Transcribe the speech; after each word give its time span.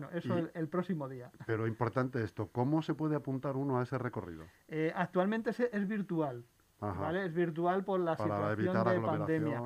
bueno, 0.00 0.08
eso 0.18 0.50
el, 0.54 0.68
próximo 0.68 1.08
día. 1.08 1.30
Pero 1.46 1.66
importante 1.66 2.22
esto, 2.22 2.48
¿cómo 2.48 2.82
se 2.82 2.94
puede 2.94 3.16
apuntar 3.16 3.56
uno 3.56 3.78
a 3.78 3.82
ese 3.82 3.98
recorrido? 3.98 4.44
Eh, 4.68 4.92
actualmente 4.94 5.50
es, 5.50 5.88
virtual, 5.88 6.44
¿vale? 6.80 7.26
Es 7.26 7.34
virtual 7.34 7.84
por 7.84 8.00
la 8.00 8.16
situación 8.16 8.84
de 8.84 9.00
pandemia. 9.00 9.62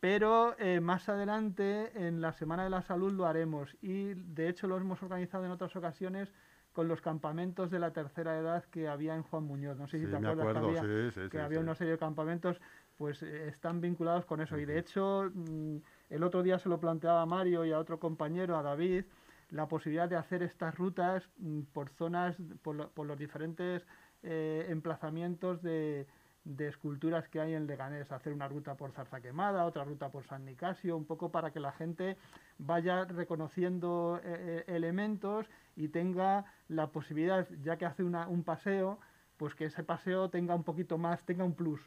Pero 0.00 0.54
eh, 0.58 0.80
más 0.80 1.08
adelante, 1.08 1.90
en 1.94 2.20
la 2.20 2.32
Semana 2.32 2.62
de 2.62 2.70
la 2.70 2.82
Salud, 2.82 3.12
lo 3.12 3.26
haremos. 3.26 3.76
Y 3.82 4.14
de 4.14 4.48
hecho 4.48 4.68
lo 4.68 4.76
hemos 4.76 5.02
organizado 5.02 5.44
en 5.44 5.50
otras 5.50 5.74
ocasiones 5.74 6.32
con 6.72 6.86
los 6.86 7.00
campamentos 7.00 7.70
de 7.70 7.80
la 7.80 7.92
tercera 7.92 8.38
edad 8.38 8.64
que 8.66 8.86
había 8.86 9.16
en 9.16 9.24
Juan 9.24 9.42
Muñoz. 9.42 9.76
No 9.76 9.88
sé 9.88 9.98
si 9.98 10.06
te 10.06 10.14
acuerdas 10.14 10.80
que 11.28 11.40
había, 11.40 11.58
una 11.58 11.74
serie 11.74 11.94
de 11.94 11.98
campamentos, 11.98 12.60
pues 12.96 13.20
eh, 13.24 13.48
están 13.48 13.80
vinculados 13.80 14.24
con 14.26 14.40
eso. 14.40 14.56
Y 14.58 14.64
de 14.64 14.78
hecho, 14.78 15.28
mm, 15.34 15.78
el 16.10 16.22
otro 16.22 16.44
día 16.44 16.60
se 16.60 16.68
lo 16.68 16.78
planteaba 16.78 17.22
a 17.22 17.26
Mario 17.26 17.64
y 17.64 17.72
a 17.72 17.80
otro 17.80 17.98
compañero, 17.98 18.56
a 18.56 18.62
David, 18.62 19.06
la 19.50 19.66
posibilidad 19.68 20.08
de 20.08 20.16
hacer 20.16 20.42
estas 20.42 20.74
rutas 20.74 21.28
mm, 21.38 21.62
por 21.72 21.90
zonas, 21.90 22.36
por, 22.62 23.06
los 23.06 23.18
diferentes 23.18 23.86
eh, 24.22 24.66
emplazamientos 24.68 25.62
de, 25.62 26.06
de 26.48 26.68
esculturas 26.68 27.28
que 27.28 27.40
hay 27.40 27.54
en 27.54 27.66
Leganés, 27.66 28.10
hacer 28.10 28.32
una 28.32 28.48
ruta 28.48 28.74
por 28.74 28.92
Zarza 28.92 29.20
Quemada, 29.20 29.64
otra 29.66 29.84
ruta 29.84 30.10
por 30.10 30.24
San 30.24 30.44
Nicasio, 30.44 30.96
un 30.96 31.04
poco 31.04 31.30
para 31.30 31.52
que 31.52 31.60
la 31.60 31.72
gente 31.72 32.16
vaya 32.58 33.04
reconociendo 33.04 34.20
eh, 34.24 34.64
eh, 34.66 34.74
elementos 34.74 35.46
y 35.76 35.88
tenga 35.88 36.46
la 36.68 36.88
posibilidad, 36.88 37.46
ya 37.62 37.76
que 37.76 37.84
hace 37.84 38.02
un 38.02 38.44
paseo, 38.44 38.98
pues 39.36 39.54
que 39.54 39.66
ese 39.66 39.84
paseo 39.84 40.30
tenga 40.30 40.54
un 40.54 40.64
poquito 40.64 40.96
más, 40.96 41.24
tenga 41.24 41.44
un 41.44 41.54
plus, 41.54 41.80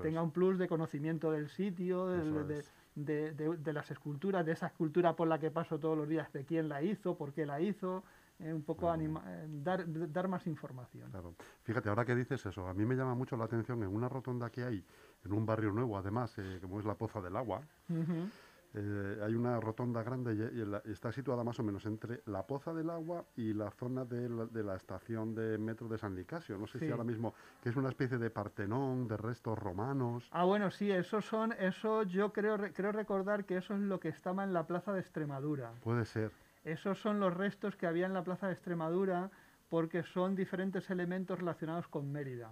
tenga 0.00 0.22
un 0.22 0.30
plus 0.30 0.58
de 0.58 0.68
conocimiento 0.68 1.32
del 1.32 1.48
sitio, 1.48 2.06
de, 2.06 2.44
de, 2.44 2.64
las 2.94 3.90
esculturas, 3.90 4.44
de 4.46 4.52
esa 4.52 4.66
escultura 4.66 5.14
por 5.14 5.28
la 5.28 5.38
que 5.38 5.50
paso 5.50 5.78
todos 5.78 5.96
los 5.96 6.08
días, 6.08 6.32
de 6.32 6.44
quién 6.44 6.68
la 6.68 6.82
hizo, 6.82 7.16
por 7.16 7.32
qué 7.32 7.46
la 7.46 7.60
hizo, 7.60 8.04
eh, 8.40 8.52
un 8.52 8.62
poco 8.62 8.90
anima 8.90 9.22
eh, 9.26 9.46
dar, 9.48 9.84
dar 10.12 10.28
más 10.28 10.46
información. 10.46 11.10
Claro. 11.10 11.34
Fíjate, 11.62 11.88
ahora 11.88 12.04
que 12.04 12.14
dices 12.14 12.44
eso, 12.44 12.66
a 12.66 12.74
mí 12.74 12.84
me 12.84 12.96
llama 12.96 13.14
mucho 13.14 13.36
la 13.36 13.44
atención 13.44 13.82
en 13.82 13.94
una 13.94 14.08
rotonda 14.08 14.50
que 14.50 14.64
hay, 14.64 14.84
en 15.24 15.32
un 15.32 15.46
barrio 15.46 15.70
nuevo, 15.70 15.96
además, 15.96 16.34
eh, 16.38 16.58
como 16.60 16.80
es 16.80 16.84
la 16.84 16.94
Poza 16.94 17.20
del 17.20 17.36
Agua, 17.36 17.62
hay 18.74 19.34
una 19.34 19.60
rotonda 19.60 20.02
grande 20.02 20.34
y, 20.34 20.90
está 20.90 21.12
situada 21.12 21.44
más 21.44 21.58
o 21.60 21.62
menos 21.62 21.86
entre 21.86 22.22
la 22.26 22.46
Poza 22.46 22.74
del 22.74 22.90
Agua 22.90 23.24
y 23.36 23.52
la 23.52 23.70
zona 23.70 24.04
de 24.04 24.28
la, 24.62 24.76
estación 24.76 25.34
de 25.34 25.58
metro 25.58 25.88
de 25.88 25.98
San 25.98 26.14
Nicasio. 26.14 26.58
No 26.58 26.66
sé 26.66 26.78
si 26.78 26.90
ahora 26.90 27.04
mismo, 27.04 27.34
que 27.62 27.68
es 27.68 27.76
una 27.76 27.88
especie 27.88 28.18
de 28.18 28.30
Partenón, 28.30 29.06
de 29.06 29.16
restos 29.16 29.58
romanos. 29.58 30.28
Ah, 30.32 30.44
bueno, 30.44 30.70
sí, 30.70 30.90
eso 30.90 31.20
son, 31.20 31.52
eso 31.52 32.02
yo 32.02 32.32
creo, 32.32 32.58
creo 32.72 32.92
recordar 32.92 33.44
que 33.44 33.58
eso 33.58 33.74
es 33.74 33.80
lo 33.80 34.00
que 34.00 34.08
estaba 34.08 34.44
en 34.44 34.52
la 34.52 34.66
Plaza 34.66 34.92
de 34.92 35.00
Extremadura. 35.00 35.72
Puede 35.82 36.04
ser. 36.04 36.32
Esos 36.64 36.98
son 36.98 37.20
los 37.20 37.34
restos 37.34 37.76
que 37.76 37.86
había 37.86 38.06
en 38.06 38.14
la 38.14 38.24
Plaza 38.24 38.46
de 38.46 38.54
Extremadura 38.54 39.30
porque 39.68 40.02
son 40.02 40.34
diferentes 40.34 40.88
elementos 40.90 41.38
relacionados 41.38 41.88
con 41.88 42.10
Mérida. 42.12 42.50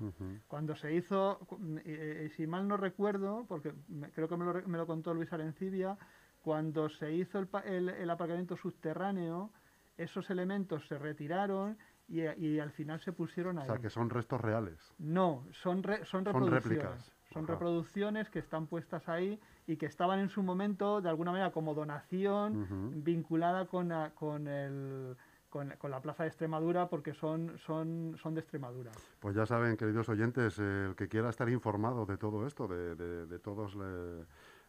Cuando 0.49 0.75
se 0.75 0.95
hizo, 0.95 1.41
eh, 1.85 2.31
si 2.37 2.47
mal 2.47 2.67
no 2.67 2.77
recuerdo, 2.77 3.45
porque 3.49 3.73
creo 4.15 4.29
que 4.29 4.37
me 4.37 4.79
lo, 4.79 4.87
contó 4.87 5.15
Luis 5.15 5.33
Arencibia, 5.33 5.97
cuando 6.43 6.89
se 6.89 7.13
hizo 7.13 7.39
el, 7.65 8.11
aparcamiento 8.11 8.57
subterráneo, 8.57 9.51
esos 9.97 10.29
elementos 10.31 10.87
se 10.89 10.99
retiraron 10.99 11.79
y, 12.09 12.59
al 12.59 12.73
final 12.73 13.01
se 13.01 13.13
pusieron 13.13 13.59
ahí. 13.59 13.69
O 13.69 13.73
sea, 13.73 13.81
que 13.81 13.91
son 13.91 14.11
restos 14.11 14.41
reales. 14.41 14.93
No, 14.99 15.47
son, 15.53 15.83
son 16.05 16.25
reproducciones. 16.25 17.13
Son 17.33 17.47
reproducciones 17.47 18.29
que 18.29 18.41
están 18.41 18.67
puestas 18.67 19.09
ahí 19.09 19.41
y 19.67 19.77
que 19.77 19.87
estaban 19.87 20.19
en 20.19 20.29
su 20.29 20.43
momento, 20.43 21.01
de 21.01 21.09
alguna 21.09 21.33
manera, 21.33 21.51
como 21.51 21.75
donación 21.75 23.03
vinculada 23.05 23.67
con, 23.67 23.93
con, 24.15 24.49
el, 24.49 25.17
con, 25.53 25.91
la 25.91 26.01
Plaza 26.01 26.23
de 26.23 26.31
Extremadura, 26.31 26.89
porque 26.89 27.13
son, 27.13 27.59
son, 27.59 28.17
son 28.21 28.35
de 28.35 28.41
Extremadura. 28.41 28.91
Pues 29.21 29.37
ya 29.37 29.45
saben, 29.45 29.77
queridos 29.77 30.09
oyentes, 30.09 30.59
el 30.59 30.95
que 30.97 31.09
quiera 31.09 31.29
estar 31.29 31.49
informado 31.51 32.07
de 32.07 32.17
todo 32.17 32.47
esto, 32.47 32.67
de, 32.67 32.97
de, 32.97 33.39
todos 33.39 33.77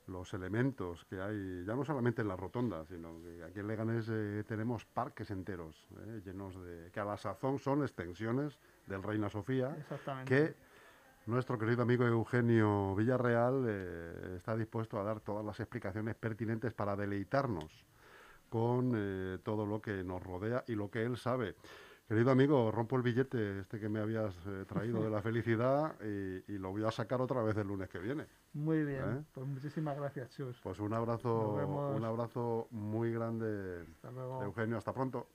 los 0.08 0.34
elementos 0.34 1.06
que 1.06 1.22
hay, 1.22 1.64
ya 1.66 1.74
no 1.74 1.86
solamente 1.86 2.22
en 2.22 2.28
la 2.28 2.36
rotonda, 2.36 2.86
sino 2.86 3.22
que 3.22 3.44
aquí 3.44 3.62
en 3.62 3.68
Leganés 3.68 4.10
eh, 4.12 4.44
tenemos 4.46 4.84
parques 4.84 5.32
enteros, 5.32 5.88
eh, 6.06 6.22
llenos 6.26 6.62
de... 6.62 6.92
que 6.92 7.00
a 7.00 7.06
la 7.06 7.16
sazón 7.16 7.60
son 7.60 7.84
extensiones 7.84 8.60
del 8.86 9.02
Reina 9.02 9.30
Sofía, 9.30 9.74
que 10.26 10.54
nuestro 11.28 11.58
querido 11.58 11.84
amigo 11.84 12.06
Eugenio 12.06 12.94
Villarreal 12.96 13.64
eh, 13.66 14.34
está 14.36 14.58
dispuesto 14.58 15.00
a 15.00 15.04
dar 15.04 15.22
todas 15.22 15.46
las 15.46 15.62
explicaciones 15.62 16.16
pertinentes 16.16 16.74
para 16.74 16.98
deleitarnos 16.98 17.86
con 18.54 18.94
eh, 18.96 19.40
todo 19.42 19.66
lo 19.66 19.82
que 19.82 20.04
nos 20.04 20.22
rodea 20.22 20.64
y 20.68 20.76
lo 20.76 20.92
que 20.92 21.02
él 21.02 21.18
sabe. 21.18 21.56
Querido 22.08 22.30
amigo, 22.30 22.70
rompo 22.72 22.96
el 22.98 23.02
billete 23.02 23.62
este 23.62 23.80
que 23.80 23.90
me 23.90 24.00
habías 24.00 24.36
eh, 24.46 24.66
traído 24.68 25.02
de 25.02 25.10
la 25.10 25.22
felicidad 25.24 25.96
y, 26.00 26.60
lo 26.60 26.70
voy 26.70 26.84
a 26.84 26.92
sacar 26.92 27.20
otra 27.20 27.42
vez 27.42 27.58
el 27.58 27.66
lunes 27.66 27.90
que 27.90 27.98
viene. 27.98 28.28
Muy 28.54 28.84
bien, 28.84 29.26
pues 29.32 29.48
muchísimas 29.48 29.98
gracias, 29.98 30.30
Chus. 30.30 30.60
Pues 30.62 30.80
un 30.80 30.94
abrazo, 30.94 31.56
un 31.96 32.06
abrazo 32.06 32.68
muy 32.70 33.12
grande, 33.12 33.88
Eugenio, 34.44 34.78
hasta 34.78 34.94
pronto. 34.94 35.30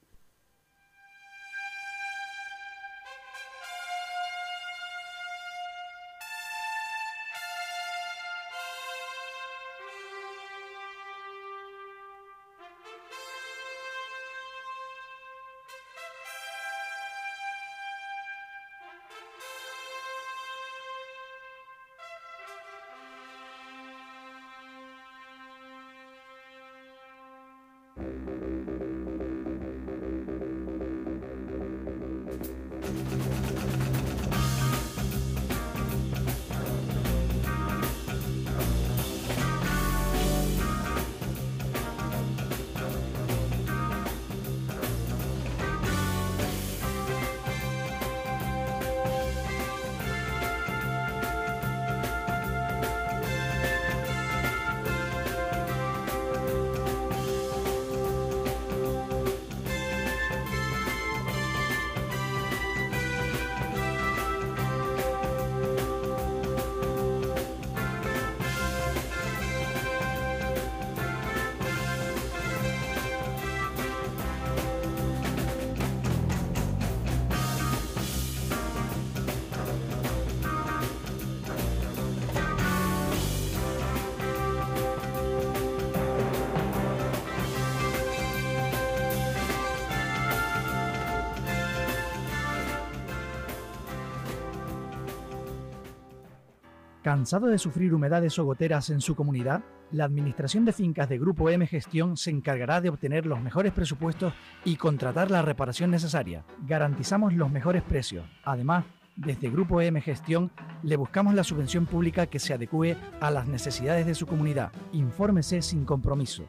¿Cansado 97.08 97.46
de 97.46 97.56
sufrir 97.56 97.94
humedades 97.94 98.38
o 98.38 98.44
goteras 98.44 98.90
en 98.90 99.00
su 99.00 99.16
comunidad? 99.16 99.62
La 99.92 100.04
Administración 100.04 100.66
de 100.66 100.74
Fincas 100.74 101.08
de 101.08 101.18
Grupo 101.18 101.48
M 101.48 101.66
Gestión 101.66 102.18
se 102.18 102.28
encargará 102.28 102.82
de 102.82 102.90
obtener 102.90 103.24
los 103.24 103.40
mejores 103.40 103.72
presupuestos 103.72 104.34
y 104.62 104.76
contratar 104.76 105.30
la 105.30 105.40
reparación 105.40 105.90
necesaria. 105.90 106.44
Garantizamos 106.66 107.32
los 107.32 107.50
mejores 107.50 107.82
precios. 107.82 108.26
Además, 108.44 108.84
desde 109.16 109.48
Grupo 109.48 109.80
M 109.80 109.98
Gestión 110.02 110.50
le 110.82 110.96
buscamos 110.96 111.32
la 111.32 111.44
subvención 111.44 111.86
pública 111.86 112.26
que 112.26 112.38
se 112.38 112.52
adecue 112.52 112.98
a 113.22 113.30
las 113.30 113.46
necesidades 113.46 114.04
de 114.04 114.14
su 114.14 114.26
comunidad. 114.26 114.70
Infórmese 114.92 115.62
sin 115.62 115.86
compromiso. 115.86 116.44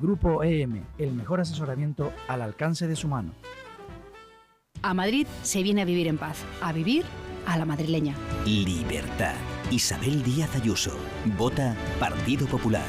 Grupo 0.00 0.44
EM, 0.44 0.84
el 0.96 1.12
mejor 1.12 1.40
asesoramiento 1.40 2.12
al 2.28 2.40
alcance 2.40 2.86
de 2.86 2.94
su 2.94 3.08
mano. 3.08 3.32
A 4.80 4.94
Madrid 4.94 5.26
se 5.42 5.64
viene 5.64 5.82
a 5.82 5.84
vivir 5.84 6.06
en 6.06 6.18
paz, 6.18 6.44
a 6.62 6.72
vivir 6.72 7.04
a 7.48 7.58
la 7.58 7.64
madrileña. 7.64 8.14
Libertad. 8.46 9.34
Isabel 9.70 10.22
Díaz 10.22 10.54
Ayuso. 10.54 10.96
Vota 11.36 11.74
Partido 11.98 12.46
Popular. 12.46 12.84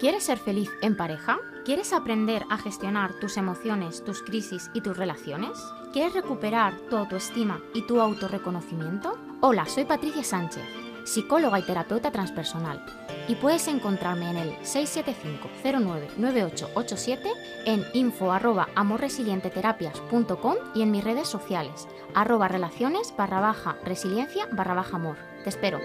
¿Quieres 0.00 0.24
ser 0.24 0.38
feliz 0.38 0.70
en 0.82 0.96
pareja? 0.96 1.38
¿Quieres 1.64 1.92
aprender 1.92 2.44
a 2.50 2.58
gestionar 2.58 3.14
tus 3.20 3.36
emociones, 3.36 4.04
tus 4.04 4.22
crisis 4.22 4.70
y 4.74 4.80
tus 4.80 4.96
relaciones? 4.96 5.58
¿Quieres 5.92 6.14
recuperar 6.14 6.76
tu 6.88 6.96
autoestima 6.96 7.60
y 7.74 7.82
tu 7.82 8.00
autorreconocimiento? 8.00 9.18
Hola, 9.40 9.66
soy 9.66 9.84
Patricia 9.84 10.22
Sánchez, 10.22 10.64
psicóloga 11.08 11.58
y 11.58 11.62
terapeuta 11.62 12.10
transpersonal, 12.10 12.84
y 13.26 13.34
puedes 13.34 13.66
encontrarme 13.68 14.28
en 14.30 14.36
el 14.36 14.54
675-099887, 14.58 17.18
en 17.66 17.84
info 17.94 18.32
arroba 18.32 18.68
amorresilienteterapias.com 18.74 20.56
y 20.74 20.82
en 20.82 20.90
mis 20.90 21.04
redes 21.04 21.28
sociales, 21.28 21.88
arroba 22.14 22.48
relaciones 22.48 23.14
barra 23.16 23.40
baja 23.40 23.76
resiliencia 23.84 24.48
barra 24.52 24.74
baja 24.74 24.96
amor. 24.96 25.16
Te 25.44 25.50
espero. 25.50 25.78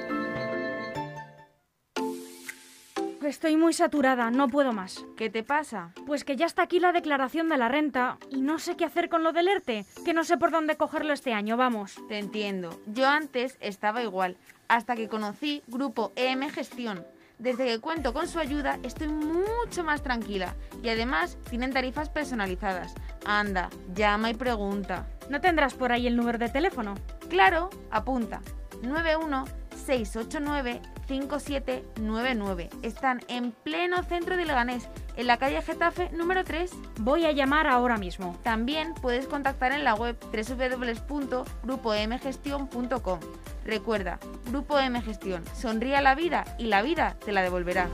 Estoy 3.26 3.56
muy 3.56 3.72
saturada, 3.72 4.32
no 4.32 4.50
puedo 4.50 4.74
más. 4.74 5.06
¿Qué 5.16 5.30
te 5.30 5.44
pasa? 5.44 5.94
Pues 6.06 6.26
que 6.26 6.36
ya 6.36 6.46
está 6.46 6.64
aquí 6.64 6.82
la 6.82 6.92
declaración 6.92 7.48
de 7.48 7.56
la 7.58 7.70
renta 7.70 8.18
y 8.30 8.42
no 8.42 8.60
sé 8.60 8.76
qué 8.76 8.84
hacer 8.84 9.08
con 9.08 9.24
lo 9.24 9.32
del 9.32 9.48
ERTE, 9.48 9.86
que 10.04 10.14
no 10.14 10.26
sé 10.26 10.38
por 10.38 10.52
dónde 10.52 10.76
cogerlo 10.76 11.14
este 11.14 11.32
año, 11.34 11.56
vamos. 11.56 11.96
Te 12.10 12.20
entiendo. 12.20 12.82
Yo 12.86 13.08
antes 13.08 13.58
estaba 13.62 14.04
igual, 14.04 14.36
hasta 14.68 14.98
que 14.98 15.08
conocí 15.08 15.64
Grupo 15.68 16.12
EM 16.18 16.50
Gestión. 16.50 17.06
Desde 17.40 17.66
que 17.66 17.80
cuento 17.80 18.14
con 18.14 18.28
su 18.28 18.40
ayuda 18.40 18.78
estoy 18.84 19.08
mucho 19.08 19.86
más 19.86 20.04
tranquila 20.04 20.54
y 20.84 20.90
además 20.90 21.38
tienen 21.50 21.72
tarifas 21.72 22.10
personalizadas. 22.10 22.94
Anda, 23.26 23.70
llama 23.96 24.32
y 24.32 24.34
pregunta. 24.34 25.08
¿No 25.30 25.40
tendrás 25.40 25.76
por 25.76 25.94
ahí 25.94 26.08
el 26.08 26.18
número 26.18 26.38
de 26.38 26.50
teléfono? 26.50 26.96
Claro, 27.30 27.70
apunta. 27.90 28.42
91689 28.82 30.82
5799. 31.14 32.70
Están 32.82 33.22
en 33.28 33.52
pleno 33.52 34.02
centro 34.04 34.36
de 34.36 34.46
Leganés, 34.46 34.90
en 35.16 35.28
la 35.28 35.38
calle 35.38 35.62
Getafe 35.62 36.10
número 36.12 36.44
3. 36.44 36.72
Voy 37.02 37.26
a 37.26 37.32
llamar 37.32 37.68
ahora 37.68 37.98
mismo. 37.98 38.36
También 38.42 38.96
puedes 38.96 39.28
contactar 39.28 39.74
en 39.74 39.84
la 39.84 39.94
web 39.94 40.18
www.grupomgestion.com. 40.32 43.20
Recuerda, 43.64 44.18
Grupo 44.48 44.80
M 44.80 45.00
Gestión, 45.04 45.44
sonríe 45.56 45.96
a 45.96 46.02
la 46.02 46.16
vida 46.16 46.46
y 46.58 46.66
la 46.66 46.82
vida 46.82 47.16
te 47.24 47.32
la 47.32 47.44
devolverá. 47.44 47.90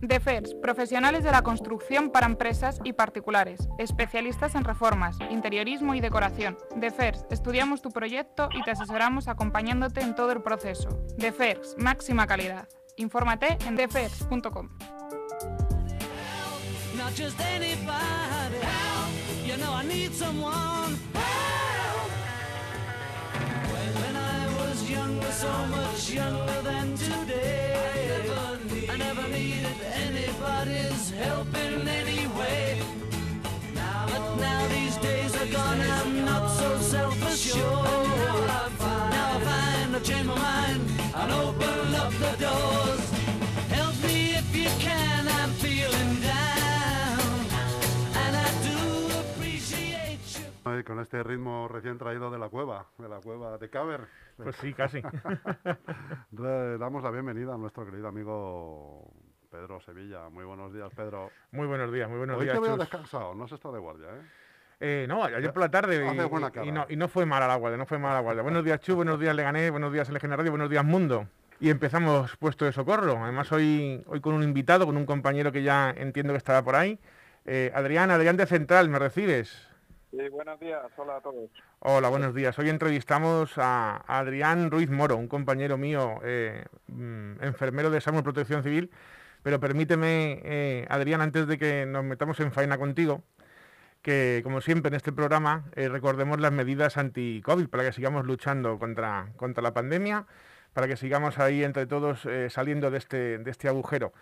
DEFERS, 0.00 0.54
profesionales 0.62 1.24
de 1.24 1.32
la 1.32 1.42
construcción 1.42 2.10
para 2.10 2.26
empresas 2.26 2.80
y 2.84 2.92
particulares, 2.92 3.68
especialistas 3.78 4.54
en 4.54 4.64
reformas, 4.64 5.16
interiorismo 5.30 5.94
y 5.94 6.00
decoración. 6.00 6.56
DEFERS, 6.76 7.26
estudiamos 7.30 7.82
tu 7.82 7.90
proyecto 7.90 8.48
y 8.52 8.62
te 8.62 8.70
asesoramos 8.70 9.28
acompañándote 9.28 10.00
en 10.00 10.14
todo 10.14 10.32
el 10.32 10.42
proceso. 10.42 10.88
DEFERS, 11.16 11.76
máxima 11.78 12.26
calidad. 12.26 12.68
Infórmate 12.96 13.58
en 13.66 13.76
defers.com. 13.76 14.68
anybody's 29.00 31.10
help 31.10 31.54
in 31.54 31.86
any 31.86 32.26
way. 32.38 32.80
But 33.74 34.36
now 34.36 34.66
these 34.68 34.96
days 34.96 35.36
are 35.36 35.46
gone, 35.46 35.80
I'm 35.80 36.24
not 36.24 36.48
so 36.50 36.78
self-assured. 36.78 37.64
Now 37.64 38.48
I 38.48 38.68
find 39.40 39.96
I've 39.96 40.02
changed 40.02 40.26
my 40.26 40.34
mind 40.36 40.80
and 41.14 41.32
open 41.32 41.94
up 41.94 42.12
the 42.12 42.36
doors. 42.38 43.10
Help 43.70 43.94
me 44.02 44.34
if 44.34 44.56
you 44.56 44.68
can, 44.78 45.28
I'm 45.28 45.50
feeling 45.50 46.20
down. 46.20 47.20
And 48.14 48.36
I 48.36 48.50
do 48.66 49.08
appreciate 49.20 50.38
you. 50.38 50.44
Con 50.84 51.00
este 51.00 51.22
ritmo 51.22 51.68
recién 51.68 51.98
traído 51.98 52.30
de 52.30 52.38
la 52.38 52.48
cueva, 52.48 52.86
de 52.98 53.08
la 53.08 53.20
cueva 53.20 53.58
de 53.58 53.68
Caber. 53.70 54.08
Pues 54.42 54.56
sí, 54.56 54.72
casi. 54.72 55.02
Damos 56.30 57.02
la 57.02 57.10
bienvenida 57.10 57.54
a 57.54 57.58
nuestro 57.58 57.84
querido 57.84 58.08
amigo 58.08 59.12
Pedro 59.50 59.80
Sevilla. 59.80 60.28
Muy 60.28 60.44
buenos 60.44 60.72
días, 60.72 60.88
Pedro. 60.94 61.30
Muy 61.50 61.66
buenos 61.66 61.92
días, 61.92 62.08
muy 62.08 62.18
buenos 62.18 62.38
Hoy 62.38 62.44
días. 62.44 62.54
te 62.54 62.60
veo 62.60 62.76
descansado, 62.76 63.34
no 63.34 63.44
has 63.44 63.52
estado 63.52 63.74
de 63.74 63.80
guardia, 63.80 64.06
¿eh? 64.08 64.22
Eh, 64.80 65.06
no, 65.08 65.24
ayer 65.24 65.52
por 65.52 65.60
la 65.60 65.70
tarde 65.70 65.96
y, 65.96 66.70
no, 66.70 66.86
y, 66.88 66.94
no, 66.94 67.08
fue 67.08 67.26
mala 67.26 67.48
la 67.48 67.56
guardia, 67.56 67.76
no 67.76 67.84
fue 67.84 67.98
mala 67.98 68.14
la 68.14 68.20
guardia. 68.20 68.42
Buenos 68.44 68.64
días 68.64 68.78
Chu, 68.80 68.94
buenos 68.94 69.18
días 69.18 69.34
Leganés, 69.34 69.72
buenos 69.72 69.92
días 69.92 70.08
LGN 70.08 70.36
Radio, 70.36 70.52
buenos 70.52 70.70
días 70.70 70.84
Mundo. 70.84 71.26
Y 71.58 71.70
empezamos 71.70 72.36
puesto 72.36 72.64
de 72.64 72.70
socorro. 72.70 73.18
Además 73.20 73.50
hoy, 73.50 74.04
hoy 74.06 74.20
con 74.20 74.34
un 74.34 74.44
invitado, 74.44 74.86
con 74.86 74.96
un 74.96 75.04
compañero 75.04 75.50
que 75.50 75.64
ya 75.64 75.90
entiendo 75.90 76.32
que 76.32 76.36
estará 76.36 76.62
por 76.62 76.76
ahí. 76.76 76.96
Eh, 77.44 77.72
Adrián, 77.74 78.12
Adrián 78.12 78.36
de 78.36 78.46
Central, 78.46 78.88
¿me 78.88 79.00
recibes? 79.00 79.68
Sí, 80.12 80.28
buenos 80.28 80.60
días, 80.60 80.80
hola 80.96 81.16
a 81.16 81.20
todos. 81.22 81.50
Hola, 81.80 82.08
buenos 82.08 82.34
días. 82.34 82.58
Hoy 82.58 82.70
entrevistamos 82.70 83.52
a 83.56 84.02
Adrián 84.08 84.68
Ruiz 84.68 84.90
Moro, 84.90 85.16
un 85.16 85.28
compañero 85.28 85.78
mío, 85.78 86.18
eh, 86.24 86.64
mm, 86.88 87.40
enfermero 87.40 87.88
de 87.90 88.00
Salud 88.00 88.24
Protección 88.24 88.64
Civil, 88.64 88.90
pero 89.44 89.60
permíteme, 89.60 90.40
eh, 90.44 90.86
Adrián, 90.90 91.20
antes 91.20 91.46
de 91.46 91.56
que 91.56 91.86
nos 91.86 92.02
metamos 92.02 92.40
en 92.40 92.50
faena 92.50 92.78
contigo, 92.78 93.22
que 94.02 94.40
como 94.42 94.60
siempre 94.60 94.88
en 94.88 94.94
este 94.96 95.12
programa 95.12 95.66
eh, 95.76 95.88
recordemos 95.88 96.40
las 96.40 96.50
medidas 96.52 96.96
anti-COVID 96.96 97.68
para 97.68 97.84
que 97.84 97.92
sigamos 97.92 98.26
luchando 98.26 98.76
contra, 98.80 99.28
contra 99.36 99.62
la 99.62 99.72
pandemia, 99.72 100.26
para 100.72 100.88
que 100.88 100.96
sigamos 100.96 101.38
ahí 101.38 101.62
entre 101.62 101.86
todos 101.86 102.26
saliendo 102.50 102.90
de 102.90 102.98
este, 102.98 103.38
de 103.38 103.50
este 103.50 103.68
agujero. 103.68 104.12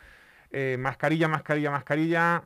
mascarilla, 0.78 1.28
mascarilla, 1.28 1.70
mascarilla, 1.70 2.42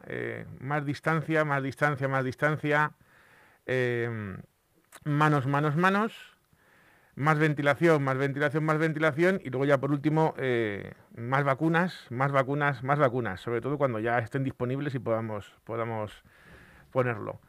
más 0.60 0.84
distancia, 0.84 1.44
más 1.44 1.62
distancia, 1.62 2.08
más 2.08 2.24
distancia, 2.24 2.92
manos, 5.04 5.46
manos, 5.46 5.76
manos 5.76 6.12
más 7.20 7.38
ventilación, 7.38 8.02
más 8.02 8.16
ventilación, 8.16 8.64
más 8.64 8.78
ventilación 8.78 9.40
y 9.44 9.50
luego 9.50 9.66
ya 9.66 9.78
por 9.78 9.90
último 9.90 10.34
eh, 10.38 10.94
más 11.14 11.44
vacunas, 11.44 12.06
más 12.10 12.32
vacunas, 12.32 12.82
más 12.82 12.98
vacunas, 12.98 13.40
sobre 13.40 13.60
todo 13.60 13.76
cuando 13.76 13.98
ya 13.98 14.18
estén 14.18 14.42
disponibles 14.42 14.94
y 14.94 14.98
podamos, 14.98 15.54
podamos 15.64 16.24
ponerlo. 16.90 17.40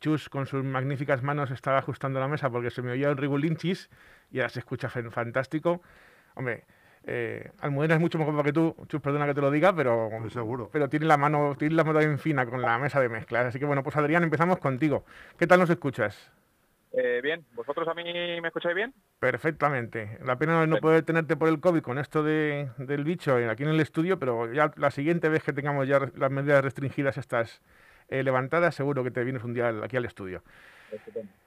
Chus 0.00 0.28
con 0.28 0.46
sus 0.46 0.64
magníficas 0.64 1.22
manos 1.22 1.50
estaba 1.52 1.78
ajustando 1.78 2.18
la 2.18 2.26
mesa 2.26 2.50
porque 2.50 2.70
se 2.70 2.82
me 2.82 2.90
oía 2.90 3.08
el 3.08 3.16
rigulinchis 3.16 3.88
y 4.32 4.38
ahora 4.40 4.48
se 4.48 4.58
escucha 4.60 4.88
fantástico. 4.88 5.80
Hombre, 6.34 6.64
eh, 7.04 7.52
Almudena 7.60 7.94
es 7.94 8.00
mucho 8.00 8.18
mejor 8.18 8.42
que 8.42 8.52
tú, 8.52 8.74
Chus, 8.88 9.00
perdona 9.00 9.26
que 9.26 9.34
te 9.34 9.42
lo 9.42 9.50
diga, 9.50 9.74
pero, 9.76 10.10
seguro. 10.30 10.70
pero 10.72 10.88
tiene 10.88 11.06
la 11.06 11.18
mano, 11.18 11.54
tiene 11.56 11.74
la 11.74 11.84
mano 11.84 12.00
bien 12.00 12.18
fina 12.18 12.46
con 12.46 12.62
la 12.62 12.78
mesa 12.78 12.98
de 12.98 13.08
mezclas. 13.08 13.46
Así 13.46 13.58
que 13.58 13.64
bueno, 13.66 13.82
pues 13.82 13.94
Adrián, 13.96 14.24
empezamos 14.24 14.58
contigo. 14.58 15.04
¿Qué 15.38 15.46
tal 15.46 15.60
nos 15.60 15.70
escuchas? 15.70 16.32
Eh, 16.92 17.20
bien, 17.22 17.44
¿vosotros 17.54 17.86
a 17.86 17.94
mí 17.94 18.02
me 18.02 18.48
escucháis 18.48 18.74
bien? 18.74 18.92
Perfectamente. 19.20 20.18
La 20.24 20.36
pena 20.36 20.66
no 20.66 20.78
poder 20.78 21.04
tenerte 21.04 21.36
por 21.36 21.48
el 21.48 21.60
COVID 21.60 21.82
con 21.82 21.98
esto 21.98 22.22
de, 22.24 22.68
del 22.78 23.04
bicho 23.04 23.36
aquí 23.48 23.62
en 23.62 23.68
el 23.68 23.80
estudio, 23.80 24.18
pero 24.18 24.52
ya 24.52 24.72
la 24.76 24.90
siguiente 24.90 25.28
vez 25.28 25.44
que 25.44 25.52
tengamos 25.52 25.86
ya 25.86 26.00
las 26.16 26.30
medidas 26.30 26.64
restringidas 26.64 27.16
estas 27.16 27.62
eh, 28.08 28.24
levantadas, 28.24 28.74
seguro 28.74 29.04
que 29.04 29.12
te 29.12 29.22
vienes 29.22 29.44
un 29.44 29.54
día 29.54 29.68
aquí 29.82 29.96
al 29.96 30.04
estudio. 30.04 30.42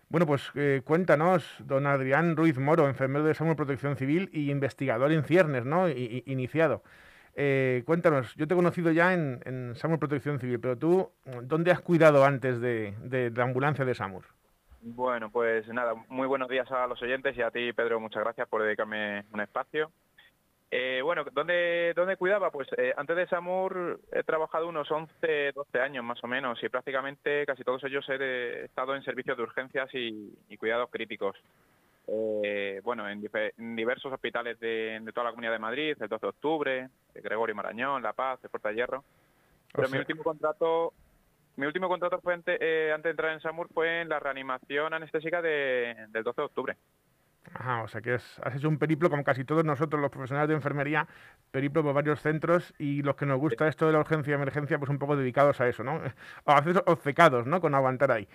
Bueno, 0.08 0.26
pues 0.26 0.50
eh, 0.56 0.82
cuéntanos, 0.86 1.56
don 1.60 1.88
Adrián 1.88 2.38
Ruiz 2.38 2.58
Moro, 2.58 2.88
enfermero 2.88 3.26
de 3.26 3.34
Salud 3.34 3.58
Protección 3.58 3.98
Civil 3.98 4.30
y 4.32 4.50
investigador 4.50 5.12
en 5.12 5.24
ciernes, 5.26 5.66
¿no? 5.66 5.90
iniciado. 5.90 6.84
cuéntanos, 7.86 8.34
yo 8.36 8.48
te 8.48 8.54
he 8.54 8.56
conocido 8.56 8.92
ya 8.92 9.14
en, 9.14 9.42
en 9.44 9.76
SAMUR 9.76 10.00
Protección 10.00 10.40
Civil, 10.40 10.62
pero 10.62 10.78
tú, 10.78 11.12
¿dónde 11.42 11.72
has 11.72 11.82
cuidado 11.82 12.24
antes 12.24 12.62
de, 12.62 12.94
de 13.02 13.30
la 13.32 13.44
ambulancia 13.44 13.84
de 13.84 13.96
SAMUR? 13.96 14.24
Bueno, 14.86 15.30
pues 15.30 15.66
nada, 15.70 15.94
muy 16.10 16.28
buenos 16.28 16.50
días 16.50 16.70
a 16.70 16.86
los 16.88 17.02
oyentes 17.02 17.38
y 17.38 17.42
a 17.42 17.52
ti, 17.52 17.72
Pedro, 17.72 18.02
muchas 18.02 18.22
gracias 18.22 18.50
por 18.50 18.62
dedicarme 18.64 19.24
un 19.32 19.40
espacio. 19.40 19.90
Eh, 20.70 21.02
bueno, 21.02 21.24
¿dónde, 21.32 21.94
¿dónde 21.96 22.18
cuidaba? 22.18 22.52
Pues 22.52 22.68
eh, 22.78 22.94
antes 22.98 23.16
de 23.16 23.28
SAMUR 23.28 24.02
he 24.12 24.24
trabajado 24.24 24.68
unos 24.68 24.92
11, 24.92 25.54
12 25.54 25.80
años 25.80 26.04
más 26.04 26.22
o 26.22 26.28
menos 26.28 26.62
y 26.62 26.68
prácticamente 26.68 27.46
casi 27.46 27.64
todos 27.64 27.82
ellos 27.86 28.06
he 28.10 28.66
estado 28.66 28.94
en 28.94 29.04
servicios 29.04 29.38
de 29.38 29.44
urgencias 29.44 29.90
y, 29.94 30.36
cuidados 30.58 30.90
críticos. 30.90 31.38
Eh, 32.08 32.82
bueno, 32.84 33.08
en, 33.08 33.22
diversos 33.76 34.12
hospitales 34.12 34.60
de, 34.60 35.02
toda 35.14 35.26
la 35.26 35.30
Comunidad 35.30 35.54
de 35.54 35.60
Madrid, 35.60 35.96
el 35.98 36.10
12 36.10 36.26
de 36.26 36.30
octubre, 36.30 36.90
Gregorio 37.14 37.56
Marañón, 37.56 38.04
La 38.04 38.12
Paz, 38.12 38.40
el 38.44 38.50
Puerta 38.50 38.68
de 38.68 38.76
Hierro. 38.76 39.06
Pero 39.72 39.88
mi 39.88 39.98
último 39.98 40.24
contrato 40.24 40.92
mi 41.56 41.66
último 41.66 41.88
contrato 41.88 42.20
fue 42.22 42.40
eh, 42.48 42.92
antes 42.94 43.04
de 43.04 43.10
entrar 43.12 43.34
en 43.34 43.42
SAMUR 43.42 43.68
fue 43.74 44.02
en 44.02 44.10
la 44.10 44.20
reanimación 44.20 44.94
anestésica 44.94 45.42
del 45.42 46.24
12 46.24 46.42
de 46.42 46.46
octubre. 46.46 46.78
Ajá, 47.54 47.84
o 47.84 47.88
sea 47.88 48.02
que 48.02 48.14
has 48.14 48.56
hecho 48.56 48.70
un 48.70 48.80
periplo 48.80 49.10
como 49.10 49.24
casi 49.24 49.44
todos 49.44 49.64
nosotros 49.64 50.02
los 50.02 50.10
profesionales 50.10 50.50
de 50.50 50.56
enfermería, 50.56 51.08
periplo 51.52 51.84
por 51.84 51.94
varios 51.94 52.22
centros 52.22 52.74
y 52.80 53.04
los 53.04 53.16
que 53.16 53.26
nos 53.26 53.38
gusta 53.38 53.68
esto 53.68 53.86
de 53.86 53.94
la 53.94 54.00
urgencia 54.00 54.32
y 54.32 54.34
emergencia, 54.34 54.80
pues 54.80 54.90
un 54.90 54.98
poco 54.98 55.16
dedicados 55.16 55.60
a 55.62 55.68
eso, 55.68 55.84
¿no? 55.84 56.02
A 56.46 56.62
veces 56.62 56.82
obcecados, 56.86 57.46
¿no? 57.46 57.62
Con 57.62 57.76
aguantar 57.76 58.12
ahí. 58.12 58.28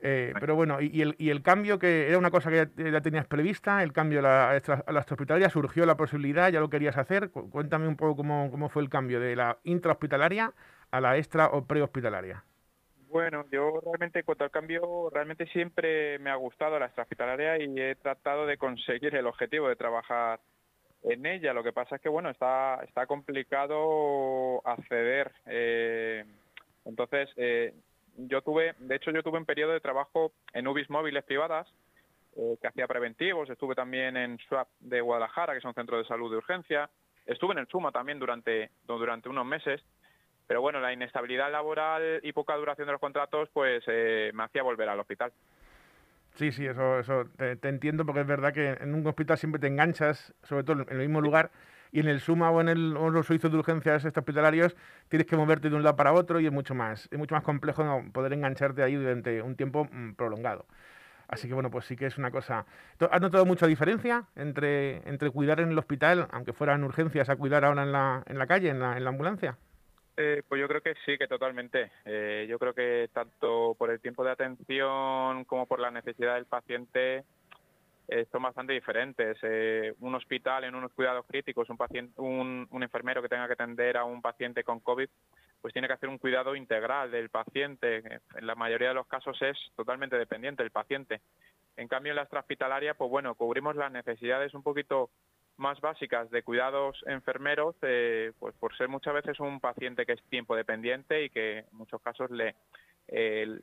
Eh, 0.00 0.32
pero 0.40 0.54
bueno, 0.56 0.80
y, 0.80 1.02
el, 1.02 1.14
y, 1.18 1.30
el, 1.30 1.42
cambio, 1.42 1.78
que 1.78 2.08
era 2.08 2.18
una 2.18 2.30
cosa 2.30 2.50
que 2.50 2.68
ya, 2.76 3.00
tenías 3.00 3.26
prevista, 3.26 3.82
el 3.82 3.92
cambio 3.92 4.18
a 4.20 4.22
la, 4.22 4.48
a 4.50 4.92
la 4.92 5.00
extrahospitalaria, 5.00 5.50
surgió 5.50 5.86
la 5.86 5.96
posibilidad, 5.96 6.50
ya 6.50 6.60
lo 6.60 6.70
querías 6.70 6.96
hacer. 6.96 7.30
Cuéntame 7.30 7.86
un 7.86 7.96
poco 7.96 8.16
cómo, 8.16 8.50
cómo 8.50 8.68
fue 8.68 8.82
el 8.82 8.88
cambio 8.88 9.20
de 9.20 9.36
la 9.36 9.58
intrahospitalaria 9.64 10.52
a 10.96 11.00
la 11.00 11.16
extra 11.16 11.48
o 11.48 11.64
prehospitalaria. 11.64 12.42
Bueno, 13.08 13.44
yo 13.50 13.80
realmente 13.84 14.18
en 14.18 14.24
cuanto 14.24 14.44
al 14.44 14.50
cambio, 14.50 15.10
realmente 15.10 15.46
siempre 15.46 16.18
me 16.18 16.30
ha 16.30 16.34
gustado 16.36 16.78
la 16.78 16.86
extrahospitalaria 16.86 17.58
y 17.62 17.80
he 17.80 17.94
tratado 17.94 18.46
de 18.46 18.58
conseguir 18.58 19.14
el 19.14 19.26
objetivo 19.26 19.68
de 19.68 19.76
trabajar 19.76 20.40
en 21.02 21.24
ella. 21.24 21.52
Lo 21.52 21.62
que 21.62 21.72
pasa 21.72 21.96
es 21.96 22.02
que, 22.02 22.08
bueno, 22.08 22.30
está, 22.30 22.80
está 22.84 23.06
complicado 23.06 24.60
acceder. 24.66 25.32
Eh, 25.46 26.24
entonces, 26.84 27.30
eh, 27.36 27.74
yo 28.16 28.42
tuve, 28.42 28.74
de 28.78 28.96
hecho, 28.96 29.10
yo 29.12 29.22
tuve 29.22 29.38
un 29.38 29.46
periodo 29.46 29.72
de 29.72 29.80
trabajo 29.80 30.32
en 30.52 30.66
UBIS 30.66 30.90
móviles 30.90 31.24
privadas 31.24 31.68
eh, 32.36 32.56
que 32.60 32.68
hacía 32.68 32.86
preventivos. 32.86 33.48
Estuve 33.48 33.74
también 33.74 34.16
en 34.16 34.38
SWAP 34.48 34.68
de 34.80 35.00
Guadalajara, 35.00 35.52
que 35.52 35.60
es 35.60 35.64
un 35.64 35.74
centro 35.74 35.98
de 35.98 36.04
salud 36.04 36.30
de 36.30 36.38
urgencia. 36.38 36.90
Estuve 37.24 37.52
en 37.52 37.58
el 37.58 37.68
SUMA 37.68 37.92
también 37.92 38.18
durante, 38.18 38.70
durante 38.86 39.28
unos 39.28 39.46
meses. 39.46 39.82
Pero 40.46 40.60
bueno, 40.60 40.80
la 40.80 40.92
inestabilidad 40.92 41.50
laboral 41.50 42.20
y 42.22 42.32
poca 42.32 42.54
duración 42.56 42.86
de 42.86 42.92
los 42.92 43.00
contratos, 43.00 43.48
pues 43.52 43.84
me 43.88 44.44
hacía 44.44 44.62
volver 44.62 44.88
al 44.88 45.00
hospital. 45.00 45.32
Sí, 46.36 46.52
sí, 46.52 46.66
eso, 46.66 46.98
eso 46.98 47.24
te, 47.36 47.68
entiendo 47.68 48.04
porque 48.04 48.20
es 48.20 48.26
verdad 48.26 48.52
que 48.52 48.72
en 48.72 48.94
un 48.94 49.06
hospital 49.06 49.38
siempre 49.38 49.58
te 49.58 49.68
enganchas, 49.68 50.34
sobre 50.42 50.64
todo 50.64 50.82
en 50.82 50.88
el 50.90 50.98
mismo 50.98 51.22
lugar, 51.22 51.50
y 51.92 52.00
en 52.00 52.08
el 52.08 52.20
SUMA 52.20 52.50
o 52.50 52.60
en, 52.60 52.68
el, 52.68 52.90
los 52.90 53.26
servicios 53.26 53.50
de 53.50 53.58
urgencias 53.58 54.04
hospitalarios 54.04 54.76
tienes 55.08 55.26
que 55.26 55.34
moverte 55.34 55.70
de 55.70 55.76
un 55.76 55.82
lado 55.82 55.96
para 55.96 56.12
otro 56.12 56.38
y 56.38 56.46
es 56.46 56.52
mucho 56.52 56.74
más, 56.74 57.08
es 57.10 57.18
mucho 57.18 57.34
más 57.34 57.42
complejo 57.42 58.04
poder 58.12 58.34
engancharte 58.34 58.82
ahí 58.82 58.96
durante 58.96 59.40
un 59.40 59.56
tiempo 59.56 59.88
mm, 59.90 60.12
prolongado. 60.12 60.66
Así 61.28 61.48
que 61.48 61.54
bueno, 61.54 61.70
pues 61.70 61.86
sí 61.86 61.96
que 61.96 62.04
es 62.04 62.18
una 62.18 62.30
cosa. 62.30 62.66
¿Has 63.10 63.20
notado 63.22 63.46
mucha 63.46 63.66
diferencia 63.66 64.26
entre, 64.36 65.08
entre 65.08 65.30
cuidar 65.30 65.60
en 65.60 65.70
el 65.70 65.78
hospital, 65.78 66.28
aunque 66.30 66.52
fueran 66.52 66.84
urgencias, 66.84 67.30
a 67.30 67.36
cuidar 67.36 67.64
ahora 67.64 67.82
en 67.82 67.92
la, 67.92 68.22
en 68.26 68.38
la 68.38 68.46
calle, 68.46 68.68
en 68.68 68.78
la, 68.78 68.96
en 68.96 69.04
la 69.04 69.10
ambulancia? 69.10 69.56
Eh, 70.16 70.42
pues 70.48 70.60
yo 70.60 70.66
creo 70.66 70.80
que 70.80 70.94
sí, 71.04 71.18
que 71.18 71.28
totalmente. 71.28 71.90
Eh, 72.04 72.46
yo 72.48 72.58
creo 72.58 72.72
que 72.72 73.10
tanto 73.12 73.74
por 73.78 73.90
el 73.90 74.00
tiempo 74.00 74.24
de 74.24 74.30
atención 74.30 75.44
como 75.44 75.66
por 75.66 75.78
la 75.78 75.90
necesidad 75.90 76.36
del 76.36 76.46
paciente 76.46 77.24
eh, 78.08 78.26
son 78.32 78.42
bastante 78.42 78.72
diferentes. 78.72 79.36
un 80.00 80.14
hospital 80.14 80.64
en 80.64 80.74
unos 80.74 80.92
cuidados 80.92 81.26
críticos, 81.26 81.68
un, 81.68 82.66
un, 82.70 82.82
enfermero 82.82 83.20
que 83.20 83.28
tenga 83.28 83.46
que 83.46 83.54
atender 83.54 83.98
a 83.98 84.04
un 84.04 84.22
paciente 84.22 84.64
con 84.64 84.80
COVID, 84.80 85.08
pues 85.60 85.72
tiene 85.74 85.88
que 85.88 85.94
hacer 85.94 86.08
un 86.08 86.18
cuidado 86.18 86.56
integral 86.56 87.10
del 87.10 87.28
paciente. 87.28 88.20
En 88.36 88.46
la 88.46 88.54
mayoría 88.54 88.88
de 88.88 88.94
los 88.94 89.06
casos 89.06 89.36
es 89.42 89.58
totalmente 89.76 90.16
dependiente 90.16 90.62
del 90.62 90.72
paciente. 90.72 91.20
En 91.76 91.88
cambio, 91.88 92.12
en 92.12 92.16
la 92.16 92.22
extrahospitalaria, 92.22 92.94
pues 92.94 93.10
bueno, 93.10 93.34
cubrimos 93.34 93.76
las 93.76 93.92
necesidades 93.92 94.54
un 94.54 94.62
poquito 94.62 95.10
más 95.56 95.80
básicas 95.80 96.30
de 96.30 96.42
cuidados 96.42 97.02
enfermeros, 97.06 97.76
eh, 97.82 98.32
pues 98.38 98.54
por 98.56 98.76
ser 98.76 98.88
muchas 98.88 99.14
veces 99.14 99.40
un 99.40 99.60
paciente 99.60 100.04
que 100.04 100.12
es 100.12 100.22
tiempo 100.24 100.54
dependiente 100.54 101.24
y 101.24 101.30
que 101.30 101.58
en 101.58 101.66
muchos 101.72 102.00
casos 102.02 102.30
le, 102.30 102.54
el, 103.08 103.62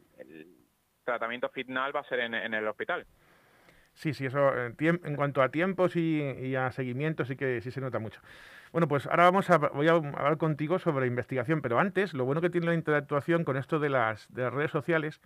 tratamiento 1.03 1.49
final 1.49 1.95
va 1.95 1.99
a 1.99 2.05
ser 2.05 2.19
en, 2.19 2.33
el 2.33 2.67
hospital. 2.67 3.05
Sí, 3.93 4.13
sí, 4.13 4.25
eso 4.25 4.51
en, 4.57 5.15
cuanto 5.15 5.41
a 5.41 5.49
tiempos 5.49 5.95
y, 5.95 6.55
a 6.55 6.71
seguimiento 6.71 7.25
sí 7.25 7.35
que 7.35 7.61
sí 7.61 7.69
se 7.69 7.81
nota 7.81 7.99
mucho. 7.99 8.21
Bueno, 8.71 8.87
pues 8.87 9.05
ahora 9.05 9.25
vamos 9.25 9.49
a, 9.51 9.57
voy 9.57 9.87
a 9.87 9.91
hablar 9.91 10.37
contigo 10.37 10.79
sobre 10.79 11.05
investigación, 11.05 11.61
pero 11.61 11.77
antes, 11.77 12.13
lo 12.13 12.25
bueno 12.25 12.41
que 12.41 12.49
tiene 12.49 12.67
la 12.67 12.73
interactuación 12.73 13.43
con 13.43 13.57
esto 13.57 13.79
de 13.79 13.89
las, 13.89 14.33
de 14.33 14.43
las 14.43 14.53
redes 14.53 14.71
sociales 14.71 15.21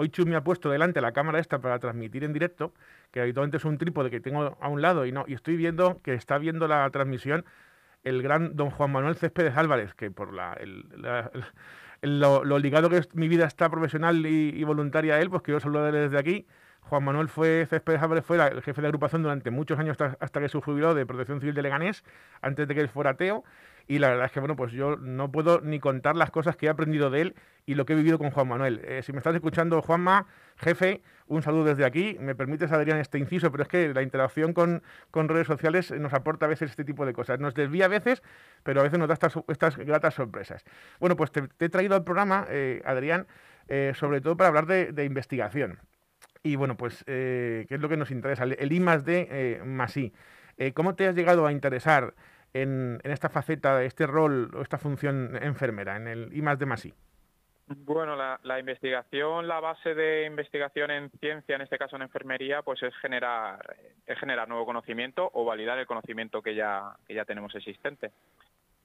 Hoy 0.00 0.10
Chu 0.10 0.24
me 0.26 0.36
ha 0.36 0.44
puesto 0.44 0.70
delante 0.70 1.00
la 1.00 1.10
cámara 1.10 1.40
esta 1.40 1.58
para 1.58 1.80
transmitir 1.80 2.22
en 2.22 2.32
directo, 2.32 2.72
que 3.10 3.20
habitualmente 3.20 3.56
es 3.56 3.64
un 3.64 3.78
trípode 3.78 4.10
que 4.10 4.20
tengo 4.20 4.56
a 4.60 4.68
un 4.68 4.80
lado 4.80 5.04
y 5.06 5.10
no, 5.10 5.24
y 5.26 5.34
estoy 5.34 5.56
viendo 5.56 6.00
que 6.02 6.14
está 6.14 6.38
viendo 6.38 6.68
la 6.68 6.88
transmisión 6.90 7.44
el 8.04 8.22
gran 8.22 8.54
don 8.54 8.70
Juan 8.70 8.92
Manuel 8.92 9.16
Céspedes 9.16 9.56
Álvarez, 9.56 9.94
que 9.94 10.12
por 10.12 10.32
la, 10.32 10.56
lo, 12.02 12.58
ligado 12.60 12.88
que 12.88 12.98
es, 12.98 13.12
mi 13.16 13.26
vida 13.26 13.44
está 13.44 13.68
profesional 13.70 14.24
y, 14.24 14.62
voluntaria 14.62 15.14
a 15.16 15.20
él, 15.20 15.30
pues 15.30 15.42
quiero 15.42 15.58
saludarle 15.58 15.98
desde 15.98 16.18
aquí. 16.18 16.46
Juan 16.88 17.04
Manuel 17.04 17.28
fue, 17.28 17.66
Céspedes 17.68 18.02
Álvarez 18.02 18.24
fue 18.24 18.38
el 18.38 18.62
jefe 18.62 18.80
de 18.80 18.86
agrupación 18.86 19.22
durante 19.22 19.50
muchos 19.50 19.78
años 19.78 19.96
hasta, 20.00 20.40
que 20.40 20.48
se 20.48 20.60
jubiló 20.60 20.94
de 20.94 21.04
Protección 21.04 21.40
Civil 21.40 21.54
de 21.54 21.62
Leganés, 21.62 22.02
antes 22.40 22.66
de 22.66 22.74
que 22.74 22.80
él 22.80 22.88
fuera 22.88 23.10
ateo 23.10 23.44
y 23.88 23.98
la 23.98 24.08
verdad 24.08 24.26
es 24.26 24.32
que, 24.32 24.40
bueno, 24.40 24.54
pues 24.54 24.70
yo 24.72 24.96
no 24.96 25.32
puedo 25.32 25.62
ni 25.62 25.80
contar 25.80 26.14
las 26.14 26.30
cosas 26.30 26.56
que 26.56 26.66
he 26.66 26.68
aprendido 26.68 27.08
de 27.08 27.22
él 27.22 27.34
y 27.64 27.74
lo 27.74 27.86
que 27.86 27.94
he 27.94 27.96
vivido 27.96 28.18
con 28.18 28.30
Juan 28.30 28.46
Manuel. 28.46 28.82
Eh, 28.84 29.02
si 29.02 29.12
me 29.12 29.18
estás 29.18 29.34
escuchando, 29.34 29.80
Juanma, 29.80 30.26
jefe, 30.56 31.02
un 31.26 31.42
saludo 31.42 31.64
desde 31.64 31.86
aquí. 31.86 32.18
Me 32.20 32.34
permites, 32.34 32.70
Adrián, 32.70 32.98
este 32.98 33.18
inciso, 33.18 33.50
pero 33.50 33.62
es 33.62 33.68
que 33.68 33.92
la 33.94 34.02
interacción 34.02 34.52
con, 34.52 34.82
redes 35.12 35.46
sociales 35.46 35.90
nos 35.90 36.12
aporta 36.12 36.44
a 36.44 36.48
veces 36.50 36.70
este 36.70 36.84
tipo 36.84 37.06
de 37.06 37.14
cosas. 37.14 37.40
Nos 37.40 37.54
desvía 37.54 37.86
a 37.86 37.88
veces, 37.88 38.22
pero 38.62 38.80
a 38.80 38.82
veces 38.82 38.98
nos 38.98 39.08
da 39.08 39.14
estas, 39.48 39.76
gratas 39.78 40.14
sorpresas. 40.14 40.64
Bueno, 41.00 41.16
pues 41.16 41.32
te, 41.32 41.48
he 41.58 41.68
traído 41.70 41.96
al 41.96 42.04
programa, 42.04 42.46
eh, 42.50 42.82
Adrián, 42.84 43.26
eh, 43.68 43.92
sobre 43.94 44.20
todo 44.20 44.36
para 44.36 44.48
hablar 44.48 44.66
de, 44.66 45.04
investigación. 45.04 45.78
Y 46.42 46.56
bueno, 46.56 46.76
pues, 46.76 47.04
¿qué 47.04 47.66
es 47.68 47.80
lo 47.80 47.88
que 47.88 47.96
nos 47.96 48.10
interesa? 48.10 48.44
El, 48.44 48.72
I 48.72 48.80
más 48.80 49.04
D 49.04 49.60
más 49.64 49.96
I. 49.96 50.12
¿Cómo 50.74 50.94
te 50.94 51.06
has 51.06 51.14
llegado 51.14 51.46
a 51.46 51.52
interesar 51.52 52.14
en, 52.52 53.00
esta 53.04 53.28
faceta, 53.28 53.82
este 53.84 54.06
rol 54.06 54.50
o 54.54 54.62
esta 54.62 54.78
función 54.78 55.38
enfermera, 55.42 55.96
en 55.96 56.08
el 56.08 56.36
I 56.36 56.42
más 56.42 56.58
de 56.58 56.66
más 56.66 56.84
I? 56.84 56.94
Bueno, 57.70 58.16
la, 58.16 58.58
investigación, 58.58 59.46
la 59.46 59.60
base 59.60 59.94
de 59.94 60.24
investigación 60.24 60.90
en 60.90 61.10
ciencia, 61.20 61.54
en 61.54 61.60
este 61.60 61.76
caso 61.76 61.96
en 61.96 62.02
enfermería, 62.02 62.62
pues 62.62 62.82
es 62.82 62.96
generar, 62.96 63.76
es 64.06 64.18
generar 64.18 64.48
nuevo 64.48 64.64
conocimiento 64.64 65.30
o 65.34 65.44
validar 65.44 65.78
el 65.78 65.86
conocimiento 65.86 66.40
que 66.40 66.54
ya, 66.54 66.96
que 67.06 67.12
ya 67.12 67.26
tenemos 67.26 67.54
existente. 67.54 68.10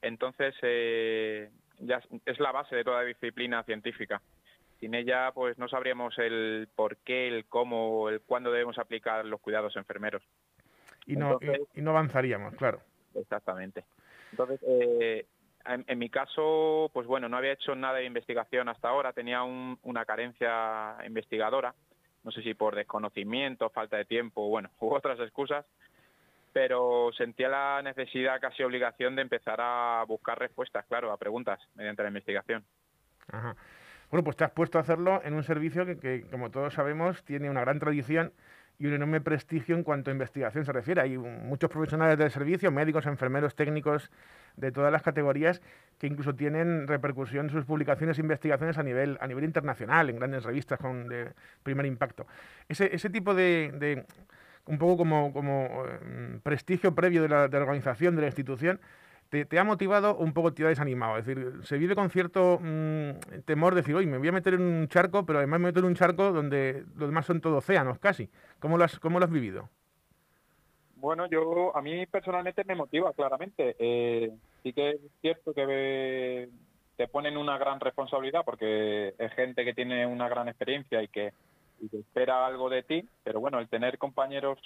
Entonces, 0.02 0.54
eh, 0.64 1.50
ya 1.80 2.02
es 2.26 2.40
la 2.42 2.52
base 2.52 2.76
de 2.76 2.84
toda 2.84 3.04
disciplina 3.04 3.64
científica. 3.64 4.22
Sin 4.84 4.96
ella, 4.96 5.32
pues 5.32 5.58
no 5.58 5.70
sabríamos 5.70 6.20
el 6.20 6.68
por 6.76 6.98
qué, 6.98 7.30
el 7.30 7.46
cómo, 7.46 8.10
el 8.10 8.20
cuándo 8.20 8.52
debemos 8.52 8.78
aplicar 8.78 9.24
los 9.24 9.40
cuidados 9.40 9.78
enfermeros. 9.78 10.22
y 11.06 11.16
no 11.16 11.40
avanzaríamos, 11.92 12.54
claro. 12.56 12.82
Exactamente. 13.16 13.86
Entonces, 14.32 14.60
eh, 14.68 15.26
en, 15.66 15.98
mi 16.00 16.10
caso, 16.10 16.92
pues 16.92 17.08
bueno, 17.08 17.30
no 17.30 17.38
había 17.38 17.54
hecho 17.54 17.76
nada 17.76 18.00
de 18.00 18.04
investigación 18.04 18.68
hasta 18.68 18.90
ahora, 18.90 19.14
tenía 19.14 19.42
una 19.44 20.04
carencia 20.04 20.98
investigadora, 21.06 21.74
no 22.26 22.32
sé 22.32 22.42
si 22.42 22.54
por 22.54 22.76
desconocimiento, 22.76 23.70
falta 23.70 23.96
de 23.96 24.04
tiempo, 24.04 24.50
bueno, 24.50 24.70
u 24.82 24.94
otras 24.94 25.18
excusas, 25.22 25.66
pero 26.52 27.12
sentía 27.16 27.48
la 27.48 27.82
necesidad, 27.82 28.42
casi 28.42 28.64
obligación, 28.64 29.16
de 29.16 29.22
empezar 29.22 29.62
a 29.62 30.04
buscar 30.06 30.38
respuestas, 30.38 30.86
claro, 30.88 31.10
a 31.14 31.18
preguntas 31.18 31.62
mediante 31.74 32.04
la 32.04 32.10
investigación. 32.10 32.66
Ajá. 33.32 33.56
Bueno, 34.14 34.26
pues 34.26 34.38
te 34.38 34.44
has 34.44 34.52
puesto 34.52 34.78
a 34.78 34.82
hacerlo 34.82 35.22
en 35.26 35.34
un 35.34 35.42
servicio 35.42 35.88
que, 36.00 36.28
como 36.30 36.52
todos 36.52 36.76
sabemos, 36.76 37.24
tiene 37.24 37.50
una 37.50 37.62
gran 37.62 37.80
tradición 37.80 38.32
y 38.78 38.86
un 38.86 38.94
enorme 38.94 39.22
prestigio 39.22 39.76
en 39.76 39.82
cuanto 39.82 40.12
a 40.12 40.14
investigación 40.14 40.66
se 40.66 40.72
refiere. 40.72 41.02
Hay 41.02 41.18
muchos 41.18 41.68
profesionales 41.68 42.20
del 42.20 42.30
servicio, 42.30 42.70
médicos, 42.72 43.08
enfermeros, 43.08 43.56
técnicos 43.56 44.12
de 44.56 44.72
todas 44.72 44.92
las 44.92 45.02
categorías 45.02 45.64
que 45.98 46.06
incluso 46.06 46.36
tienen 46.36 46.88
repercusión 46.88 47.48
en 47.48 47.52
sus 47.54 47.66
publicaciones 47.66 48.20
e 48.20 48.22
investigaciones 48.22 48.78
a 48.78 48.84
nivel, 48.84 49.18
a 49.20 49.26
nivel 49.26 49.46
internacional, 49.46 50.12
en 50.12 50.18
grandes 50.18 50.44
revistas 50.44 50.78
con 50.78 51.08
de 51.08 51.32
primer 51.64 51.88
impacto. 51.88 52.28
Ese, 52.70 52.94
ese 52.94 53.10
tipo 53.10 53.34
de, 53.34 54.06
un 54.68 54.78
poco 54.78 54.96
como, 54.96 55.34
como 55.34 55.86
mm, 56.06 56.38
prestigio 56.44 56.94
previo 56.94 57.24
de 57.24 57.30
la, 57.30 57.48
de 57.48 57.58
la 57.58 57.64
organización, 57.64 58.16
de 58.16 58.22
la 58.22 58.28
institución, 58.28 58.80
te, 59.44 59.60
ha 59.60 59.64
motivado 59.64 60.16
un 60.16 60.34
poco 60.34 60.54
te 60.54 60.64
ha 60.64 60.68
desanimado. 60.68 61.18
Es 61.18 61.26
decir, 61.26 61.64
se 61.64 61.78
vive 61.78 61.96
con 61.96 62.10
cierto 62.12 62.60
mm, 62.62 63.42
temor 63.46 63.74
de 63.74 63.82
decir, 63.82 63.96
oye, 63.96 64.06
me 64.06 64.20
voy 64.20 64.28
a 64.28 64.32
meter 64.32 64.54
en 64.54 64.62
un 64.62 64.88
charco, 64.88 65.26
pero 65.26 65.40
además 65.40 65.60
me 65.60 65.68
meto 65.68 65.80
en 65.80 65.86
un 65.86 65.96
charco 65.96 66.32
donde 66.32 66.84
los 66.96 67.10
demás 67.10 67.26
son 67.26 67.42
todos 67.42 67.58
océanos 67.58 67.98
casi. 67.98 68.30
¿Cómo 68.60 68.78
lo 68.78 68.84
has, 68.84 69.00
cómo 69.00 69.18
lo 69.18 69.26
has 69.26 69.32
vivido? 69.32 69.70
Bueno, 70.98 71.28
yo 71.28 71.76
a 71.76 71.82
mí 71.82 72.06
personalmente 72.06 72.64
me 72.64 72.76
motiva, 72.76 73.12
claramente. 73.14 73.76
Eh, 73.80 74.32
sí 74.62 74.72
que 74.72 74.92
es 74.92 75.02
cierto 75.22 75.54
que 75.54 76.50
te 76.96 77.08
ponen 77.08 77.36
una 77.36 77.58
gran 77.58 77.80
responsabilidad 77.80 78.46
porque 78.46 79.16
es 79.18 79.34
gente 79.34 79.66
que 79.66 79.74
tiene 79.74 80.06
una 80.06 80.30
gran 80.30 80.48
experiencia 80.48 81.02
y 81.02 81.08
que, 81.08 81.34
y 81.82 81.90
que 81.90 81.98
espera 81.98 82.46
algo 82.46 82.70
de 82.70 82.84
ti, 82.84 83.10
pero 83.24 83.40
bueno, 83.40 83.60
el 83.60 83.68
tener 83.68 83.98
compañeros 83.98 84.60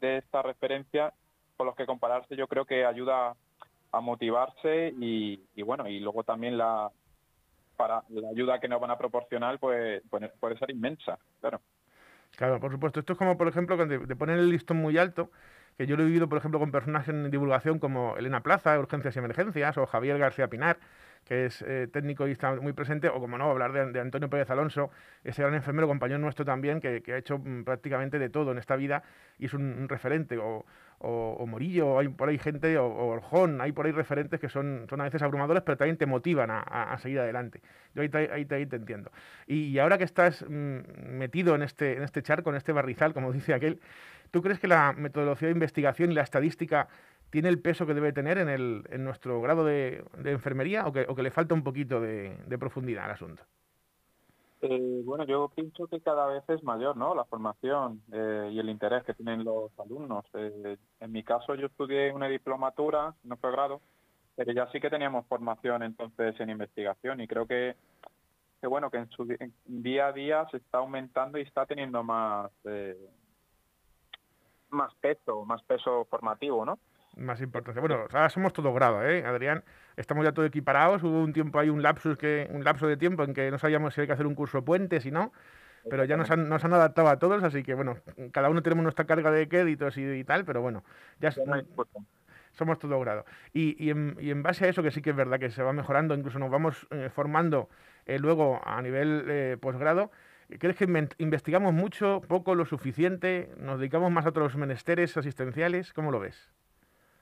de 0.00 0.18
esta 0.18 0.42
referencia 0.42 1.14
con 1.56 1.66
los 1.66 1.74
que 1.74 1.86
compararse 1.86 2.36
yo 2.36 2.46
creo 2.46 2.66
que 2.66 2.84
ayuda 2.84 3.34
a 3.92 4.00
motivarse 4.00 4.94
y, 4.98 5.40
bueno, 5.62 5.88
y 5.88 6.00
luego 6.00 6.24
también 6.24 6.58
la 6.58 6.90
para 7.76 8.02
la 8.08 8.30
ayuda 8.30 8.58
que 8.58 8.68
nos 8.68 8.80
van 8.80 8.90
a 8.90 8.96
proporcionar 8.96 9.58
pues, 9.58 10.02
pues, 10.08 10.30
puede 10.40 10.56
ser 10.58 10.70
inmensa, 10.70 11.18
claro. 11.40 11.60
Claro, 12.36 12.58
por 12.58 12.72
supuesto. 12.72 13.00
Esto 13.00 13.12
es 13.12 13.18
como, 13.18 13.36
por 13.36 13.48
ejemplo, 13.48 13.76
cuando 13.76 14.06
te 14.06 14.16
ponen 14.16 14.38
el 14.38 14.50
listón 14.50 14.78
muy 14.78 14.96
alto, 14.96 15.30
que 15.76 15.86
yo 15.86 15.96
lo 15.96 16.02
he 16.02 16.06
vivido, 16.06 16.28
por 16.28 16.38
ejemplo, 16.38 16.58
con 16.58 16.70
personas 16.70 17.08
en 17.08 17.30
divulgación 17.30 17.78
como 17.78 18.16
Elena 18.16 18.42
Plaza, 18.42 18.78
Urgencias 18.78 19.14
y 19.14 19.18
Emergencias, 19.18 19.76
o 19.76 19.86
Javier 19.86 20.18
García 20.18 20.48
Pinar, 20.48 20.78
que 21.26 21.46
es 21.46 21.62
eh, 21.62 21.88
técnico 21.92 22.28
y 22.28 22.30
está 22.30 22.54
muy 22.54 22.72
presente, 22.72 23.08
o 23.08 23.18
como 23.20 23.36
no, 23.36 23.50
hablar 23.50 23.72
de, 23.72 24.00
Antonio 24.00 24.30
Pérez 24.30 24.48
Alonso, 24.48 24.90
ese 25.24 25.42
gran 25.42 25.54
enfermero, 25.54 25.88
compañero 25.88 26.20
nuestro 26.20 26.44
también, 26.44 26.80
que, 26.80 27.02
ha 27.12 27.18
hecho 27.18 27.38
mm, 27.38 27.64
prácticamente 27.64 28.18
de 28.18 28.30
todo 28.30 28.52
en 28.52 28.58
esta 28.58 28.76
vida 28.76 29.02
y 29.38 29.46
es 29.46 29.54
un, 29.54 29.88
referente, 29.88 30.38
o, 30.38 30.64
Morillo, 31.46 31.98
hay 31.98 32.08
por 32.08 32.28
ahí 32.28 32.38
gente, 32.38 32.78
o, 32.78 32.86
Orjón, 32.86 33.60
hay 33.60 33.72
por 33.72 33.86
ahí 33.86 33.92
referentes 33.92 34.40
que 34.40 34.48
son, 34.48 34.86
son 34.88 35.00
a 35.00 35.04
veces 35.04 35.20
abrumadores, 35.20 35.62
pero 35.64 35.76
también 35.76 35.96
te 35.96 36.06
motivan 36.06 36.50
a, 36.50 36.96
seguir 36.98 37.18
adelante. 37.18 37.60
Yo 37.94 38.02
ahí, 38.02 38.10
ahí, 38.30 38.44
te 38.44 38.76
entiendo. 38.76 39.10
Y, 39.48 39.78
ahora 39.78 39.98
que 39.98 40.04
estás 40.04 40.44
mm, 40.48 40.78
metido 41.18 41.56
en 41.56 41.62
este, 41.62 41.96
en 41.96 42.04
este 42.04 42.22
charco, 42.22 42.50
en 42.50 42.56
este 42.56 42.70
barrizal, 42.70 43.12
como 43.12 43.32
dice 43.32 43.52
aquel, 43.52 43.80
¿tú 44.30 44.42
crees 44.42 44.60
que 44.60 44.68
la 44.68 44.92
metodología 44.92 45.48
de 45.48 45.54
investigación 45.54 46.12
y 46.12 46.14
la 46.14 46.22
estadística 46.22 46.88
tiene 47.30 47.48
el 47.48 47.60
peso 47.60 47.86
que 47.86 47.94
debe 47.94 48.12
tener 48.12 48.38
en, 48.38 48.48
el, 48.48 48.84
en 48.90 49.04
nuestro 49.04 49.40
grado 49.40 49.64
de, 49.64 50.04
enfermería 50.24 50.86
o 50.86 50.92
que, 50.92 51.06
o 51.08 51.14
que, 51.14 51.22
le 51.22 51.30
falta 51.30 51.54
un 51.54 51.62
poquito 51.62 52.00
de, 52.00 52.56
profundidad 52.58 53.06
al 53.06 53.10
asunto? 53.12 53.42
Eh, 54.62 55.02
bueno, 55.04 55.24
yo 55.24 55.50
pienso 55.54 55.86
que 55.86 56.00
cada 56.00 56.26
vez 56.26 56.42
es 56.48 56.62
mayor 56.62 56.96
¿no? 56.96 57.14
la 57.14 57.24
formación 57.24 58.02
eh, 58.12 58.50
y 58.52 58.58
el 58.58 58.70
interés 58.70 59.04
que 59.04 59.14
tienen 59.14 59.44
los 59.44 59.70
alumnos. 59.78 60.24
Eh, 60.34 60.78
en 61.00 61.12
mi 61.12 61.22
caso 61.22 61.54
yo 61.54 61.66
estudié 61.66 62.12
una 62.12 62.28
diplomatura, 62.28 63.14
no 63.24 63.36
fue 63.36 63.52
grado, 63.52 63.80
pero 64.34 64.52
ya 64.52 64.70
sí 64.70 64.80
que 64.80 64.90
teníamos 64.90 65.26
formación 65.26 65.82
entonces 65.82 66.38
en 66.40 66.50
investigación 66.50 67.20
y 67.20 67.28
creo 67.28 67.46
que, 67.46 67.76
que 68.60 68.66
bueno, 68.66 68.90
que 68.90 68.98
en 68.98 69.10
su 69.10 69.28
día 69.66 70.06
a 70.06 70.12
día 70.12 70.46
se 70.50 70.56
está 70.56 70.78
aumentando 70.78 71.38
y 71.38 71.42
está 71.42 71.66
teniendo 71.66 72.02
más, 72.02 72.50
más 74.70 74.94
peso, 74.96 75.44
más 75.44 75.62
peso 75.64 76.06
formativo, 76.06 76.64
¿no? 76.64 76.78
Más 77.16 77.40
importancia. 77.40 77.80
Bueno, 77.80 78.06
ahora 78.12 78.28
somos 78.28 78.52
todo 78.52 78.72
grado, 78.72 79.04
¿eh, 79.04 79.24
Adrián? 79.24 79.64
Estamos 79.96 80.24
ya 80.24 80.32
todos 80.32 80.48
equiparados. 80.48 81.02
Hubo 81.02 81.22
un 81.22 81.32
tiempo, 81.32 81.58
hay 81.58 81.70
un 81.70 81.82
lapsus 81.82 82.16
que, 82.16 82.48
un 82.50 82.64
lapso 82.64 82.86
de 82.86 82.96
tiempo 82.96 83.24
en 83.24 83.34
que 83.34 83.50
no 83.50 83.58
sabíamos 83.58 83.94
si 83.94 84.02
hay 84.02 84.06
que 84.06 84.12
hacer 84.12 84.26
un 84.26 84.34
curso 84.34 84.64
puente, 84.64 85.00
si 85.00 85.10
no. 85.10 85.32
Pero 85.88 86.04
ya 86.04 86.16
nos 86.16 86.30
han, 86.30 86.48
nos 86.48 86.64
han 86.64 86.72
adaptado 86.74 87.08
a 87.08 87.18
todos, 87.18 87.42
así 87.44 87.62
que 87.62 87.74
bueno, 87.74 87.96
cada 88.32 88.50
uno 88.50 88.62
tenemos 88.62 88.82
nuestra 88.82 89.06
carga 89.06 89.30
de 89.30 89.48
créditos 89.48 89.96
y, 89.96 90.24
tal, 90.24 90.44
pero 90.44 90.60
bueno, 90.60 90.82
ya 91.20 91.30
somos 92.52 92.78
todo 92.78 92.98
grado. 92.98 93.24
Y, 93.52 93.82
y, 93.82 93.90
en, 93.90 94.16
y, 94.20 94.30
en, 94.30 94.42
base 94.42 94.64
a 94.64 94.68
eso, 94.68 94.82
que 94.82 94.90
sí 94.90 95.00
que 95.00 95.10
es 95.10 95.16
verdad 95.16 95.38
que 95.38 95.50
se 95.50 95.62
va 95.62 95.72
mejorando, 95.72 96.14
incluso 96.14 96.40
nos 96.40 96.50
vamos 96.50 96.88
eh, 96.90 97.08
formando 97.14 97.68
eh, 98.04 98.18
luego 98.18 98.60
a 98.64 98.82
nivel 98.82 99.26
eh, 99.28 99.56
posgrado. 99.60 100.10
¿Crees 100.58 100.76
que 100.76 101.08
investigamos 101.18 101.72
mucho, 101.72 102.20
poco, 102.26 102.54
lo 102.54 102.64
suficiente? 102.66 103.52
¿Nos 103.58 103.78
dedicamos 103.78 104.10
más 104.10 104.26
a 104.26 104.30
otros 104.30 104.56
menesteres 104.56 105.16
asistenciales? 105.16 105.92
¿Cómo 105.92 106.10
lo 106.10 106.20
ves? 106.20 106.50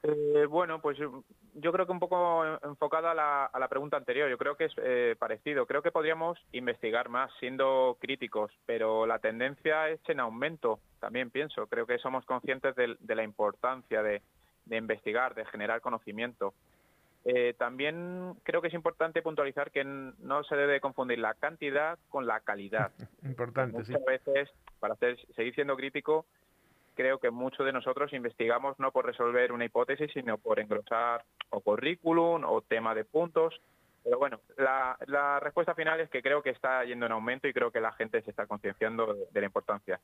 Eh, 0.06 0.44
bueno, 0.44 0.82
pues 0.82 0.98
yo 0.98 1.72
creo 1.72 1.86
que 1.86 1.92
un 1.92 1.98
poco 1.98 2.44
enfocada 2.62 3.12
a 3.12 3.58
la, 3.58 3.68
pregunta 3.68 3.96
anterior, 3.96 4.28
yo 4.28 4.36
creo 4.36 4.54
que 4.54 4.66
es 4.66 4.72
eh, 4.76 5.16
parecido. 5.18 5.64
Creo 5.64 5.80
que 5.80 5.92
podríamos 5.92 6.38
investigar 6.52 7.08
más 7.08 7.30
siendo 7.40 7.96
críticos, 7.98 8.52
pero 8.66 9.06
la 9.06 9.18
tendencia 9.18 9.88
es 9.88 10.00
en 10.08 10.20
aumento, 10.20 10.78
también 11.00 11.30
pienso. 11.30 11.66
Creo 11.68 11.86
que 11.86 11.98
somos 11.98 12.26
conscientes 12.26 12.76
de, 12.76 13.14
la 13.14 13.24
importancia 13.24 14.02
de, 14.02 14.20
investigar, 14.70 15.34
de 15.34 15.46
generar 15.46 15.80
conocimiento. 15.80 16.52
Eh, 17.24 17.54
también 17.56 18.34
creo 18.42 18.60
que 18.60 18.68
es 18.68 18.74
importante 18.74 19.22
puntualizar 19.22 19.70
que 19.70 19.84
no 19.84 20.44
se 20.44 20.54
debe 20.54 20.82
confundir 20.82 21.18
la 21.18 21.32
cantidad 21.32 21.98
con 22.10 22.26
la 22.26 22.40
calidad. 22.40 22.92
Importante, 23.24 23.78
Muchas 23.78 24.04
veces, 24.04 24.50
para 24.80 24.96
seguir 24.96 25.54
siendo 25.54 25.76
crítico, 25.76 26.26
creo 26.94 27.18
que 27.18 27.30
muchos 27.30 27.66
de 27.66 27.72
nosotros 27.72 28.12
investigamos 28.12 28.78
no 28.78 28.92
por 28.92 29.06
resolver 29.06 29.52
una 29.52 29.64
hipótesis, 29.64 30.10
sino 30.12 30.38
por 30.38 30.60
engrosar 30.60 31.24
o 31.50 31.60
currículum 31.60 32.44
o 32.44 32.62
tema 32.62 32.94
de 32.94 33.04
puntos. 33.04 33.60
Pero 34.02 34.18
bueno, 34.18 34.40
la, 34.58 35.40
respuesta 35.40 35.74
final 35.74 36.00
es 36.00 36.10
que 36.10 36.22
creo 36.22 36.42
que 36.42 36.50
está 36.50 36.84
yendo 36.84 37.06
en 37.06 37.12
aumento 37.12 37.48
y 37.48 37.52
creo 37.52 37.70
que 37.70 37.80
la 37.80 37.92
gente 37.92 38.20
se 38.22 38.30
está 38.30 38.46
concienciando 38.46 39.14
de, 39.32 39.40
la 39.40 39.46
importancia. 39.46 39.98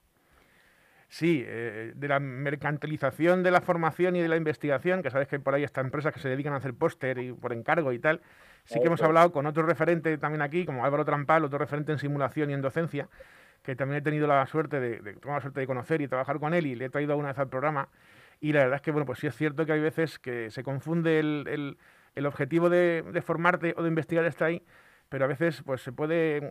Sí, 1.09 1.45
eh, 1.47 1.93
de 1.95 2.09
la 2.09 2.19
mercantilización 2.19 3.43
de 3.43 3.51
la 3.51 3.61
formación 3.61 4.17
y 4.17 4.23
de 4.23 4.29
la 4.29 4.37
investigación, 4.37 5.03
que 5.03 5.11
sabes 5.11 5.29
que 5.29 5.39
por 5.39 5.55
ahí 5.55 5.65
están 5.65 5.87
empresas 5.87 6.15
que 6.15 6.21
se 6.21 6.29
dedican 6.29 6.55
a 6.55 6.57
hacer 6.57 6.75
póster 6.75 7.19
y 7.19 7.33
por 7.33 7.53
encargo 7.53 7.93
y 7.93 7.99
tal. 7.99 8.21
Sí 8.65 8.79
que 8.81 8.87
hemos 8.87 9.03
hablado 9.03 9.33
con 9.33 9.47
otro 9.47 9.65
referente 9.65 10.17
también 10.17 10.43
aquí, 10.43 10.65
como 10.65 10.85
Álvaro 10.85 11.05
Trampal, 11.05 11.45
otro 11.45 11.59
referente 11.59 11.93
en 11.93 11.99
simulación 11.99 12.51
y 12.51 12.55
en 12.55 12.63
docencia, 12.63 13.09
que 13.63 13.77
también 13.77 13.99
he 13.99 14.03
tenido 14.03 14.27
la 14.27 14.47
suerte 14.47 14.81
de, 14.81 15.17
la 15.25 15.41
suerte 15.41 15.61
de 15.61 15.67
conocer 15.67 16.01
y 16.01 16.09
trabajar 16.09 16.39
con 16.39 16.55
él 16.55 16.67
y 16.67 16.75
le 16.75 16.87
he 16.87 16.91
traído 16.91 17.13
alguna 17.13 17.29
vez 17.29 17.39
al 17.39 17.49
programa. 17.49 17.89
Y 18.41 18.53
la 18.53 18.61
verdad 18.61 18.77
es 18.77 18.83
que, 18.83 18.91
bueno, 18.91 19.05
pues 19.07 19.19
sí 19.19 19.27
es 19.27 19.37
cierto 19.37 19.67
que 19.67 19.73
hay 19.73 19.81
veces 19.81 20.19
que 20.19 20.51
se 20.51 20.63
confunde 20.63 21.19
el, 21.19 21.77
el, 22.15 22.27
objetivo 22.27 22.71
de, 22.71 23.03
de, 23.03 23.23
formarte 23.23 23.75
o 23.77 23.83
de 23.83 23.89
investigar 23.89 24.25
está 24.25 24.47
ahí, 24.47 24.63
pero 25.11 25.25
a 25.25 25.29
veces 25.29 25.63
pues 25.63 25.83
se 25.83 25.93
puede 25.93 26.51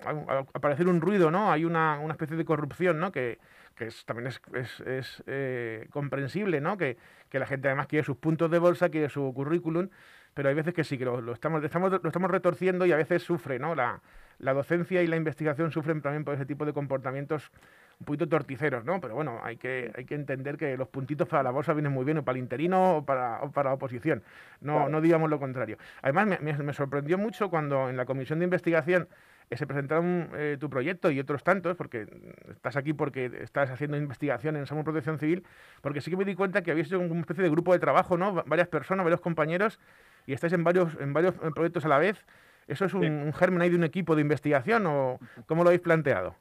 aparecer 0.54 0.88
un 0.88 1.02
ruido, 1.02 1.32
¿no? 1.32 1.52
Hay 1.52 1.66
una, 1.66 2.00
una 2.00 2.14
especie 2.14 2.38
de 2.38 2.46
corrupción, 2.46 3.00
¿no? 3.00 3.12
Que, 3.12 3.40
que 3.76 3.86
es, 3.86 4.06
también 4.06 4.28
es, 4.28 4.42
es, 4.54 4.80
es 4.82 5.24
eh, 5.26 5.88
comprensible, 5.90 6.62
¿no? 6.62 6.78
Que, 6.78 6.98
que, 7.30 7.40
la 7.40 7.48
gente 7.48 7.70
además 7.70 7.88
quiere 7.88 8.06
sus 8.06 8.18
puntos 8.18 8.52
de 8.52 8.60
bolsa, 8.60 8.90
quiere 8.90 9.10
su 9.10 9.34
currículum, 9.34 9.90
pero 10.36 10.50
hay 10.50 10.56
veces 10.56 10.74
que 10.74 10.84
sí, 10.84 10.98
que 10.98 11.06
lo, 11.06 11.22
lo 11.22 11.34
estamos, 11.34 11.64
estamos, 11.64 11.92
lo 11.92 12.08
estamos 12.08 12.30
retorciendo 12.30 12.86
y 12.86 12.92
a 12.92 12.98
veces 12.98 13.24
sufre, 13.24 13.58
¿no? 13.58 13.74
La, 13.74 14.02
la 14.40 14.54
docencia 14.54 15.04
y 15.04 15.08
la 15.08 15.16
investigación 15.16 15.72
sufren 15.72 16.02
también 16.02 16.24
por 16.24 16.34
ese 16.34 16.46
tipo 16.46 16.66
de 16.66 16.74
comportamientos 16.74 17.52
un 18.00 18.06
poquito 18.06 18.30
torticeros, 18.30 18.86
¿no? 18.86 19.02
Pero 19.02 19.16
bueno, 19.16 19.40
hay 19.44 19.58
que, 19.58 19.92
hay 19.96 20.06
que 20.06 20.16
entender 20.16 20.56
que 20.56 20.78
los 20.78 20.88
puntitos 20.88 21.28
para 21.28 21.44
la 21.44 21.52
bolsa 21.52 21.74
vienen 21.74 21.92
muy 21.92 22.06
bien, 22.06 22.18
o 22.18 22.24
para 22.24 22.38
el 22.38 22.44
interino 22.44 22.98
o 22.98 23.06
para, 23.06 23.42
para 23.52 23.72
la 23.72 23.76
oposición. 23.76 24.24
No, 24.62 24.88
no 24.88 25.02
digamos 25.02 25.30
lo 25.30 25.38
contrario. 25.38 25.78
Además, 26.02 26.40
me, 26.40 26.74
sorprendió 26.74 27.18
mucho 27.18 27.50
cuando 27.50 27.90
en 27.90 27.98
la 27.98 28.06
comisión 28.06 28.40
de 28.40 28.46
investigación 28.46 29.10
eh, 29.50 29.58
se 29.58 29.68
presentaron 29.68 30.30
eh, 30.34 30.56
tu 30.58 30.70
proyecto 30.70 31.12
y 31.12 31.20
otros 31.20 31.44
tantos, 31.44 31.76
porque 31.76 32.08
estás 32.50 32.78
aquí 32.78 32.94
porque 32.94 33.30
estás 33.42 33.70
haciendo 33.70 33.98
investigación 33.98 34.56
en 34.56 34.66
Samuel 34.66 34.86
Protección 34.86 35.20
Civil, 35.20 35.44
porque 35.82 36.00
sí 36.00 36.10
que 36.10 36.16
me 36.16 36.24
di 36.24 36.36
cuenta 36.36 36.62
que 36.62 36.72
habéis 36.72 36.88
hecho 36.88 37.00
una 37.00 37.20
especie 37.20 37.44
de 37.44 37.50
grupo 37.50 37.74
de 37.74 37.80
trabajo, 37.80 38.18
¿no? 38.18 38.44
Varias 38.46 38.70
personas, 38.70 39.04
varios 39.04 39.20
compañeros, 39.20 39.78
y 40.26 40.32
estáis 40.32 40.54
en 40.54 40.64
varios, 40.64 40.96
en 41.02 41.12
varios 41.12 41.36
eh, 41.36 41.52
proyectos 41.54 41.84
a 41.84 41.90
la 41.90 41.98
vez. 41.98 42.26
¿Eso 42.70 42.86
es 42.86 42.94
un, 42.94 43.34
germen 43.34 43.64
ahí 43.64 43.70
de 43.70 43.76
un 43.76 43.84
equipo 43.84 44.16
de 44.16 44.22
investigación 44.22 44.86
o 44.86 45.18
cómo 45.48 45.64
lo 45.64 45.70
habéis 45.70 45.82
planteado? 45.82 46.36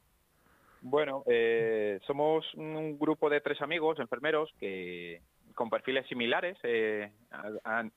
Bueno, 0.83 1.25
eh, 1.27 1.99
somos 2.07 2.45
un 2.55 2.99
grupo 2.99 3.31
de 3.31 3.41
tres 3.41 3.63
amigos, 3.63 3.99
enfermeros, 3.99 4.53
que 4.61 5.23
con 5.55 5.71
perfiles 5.71 6.07
similares 6.07 6.59
eh, 6.65 7.11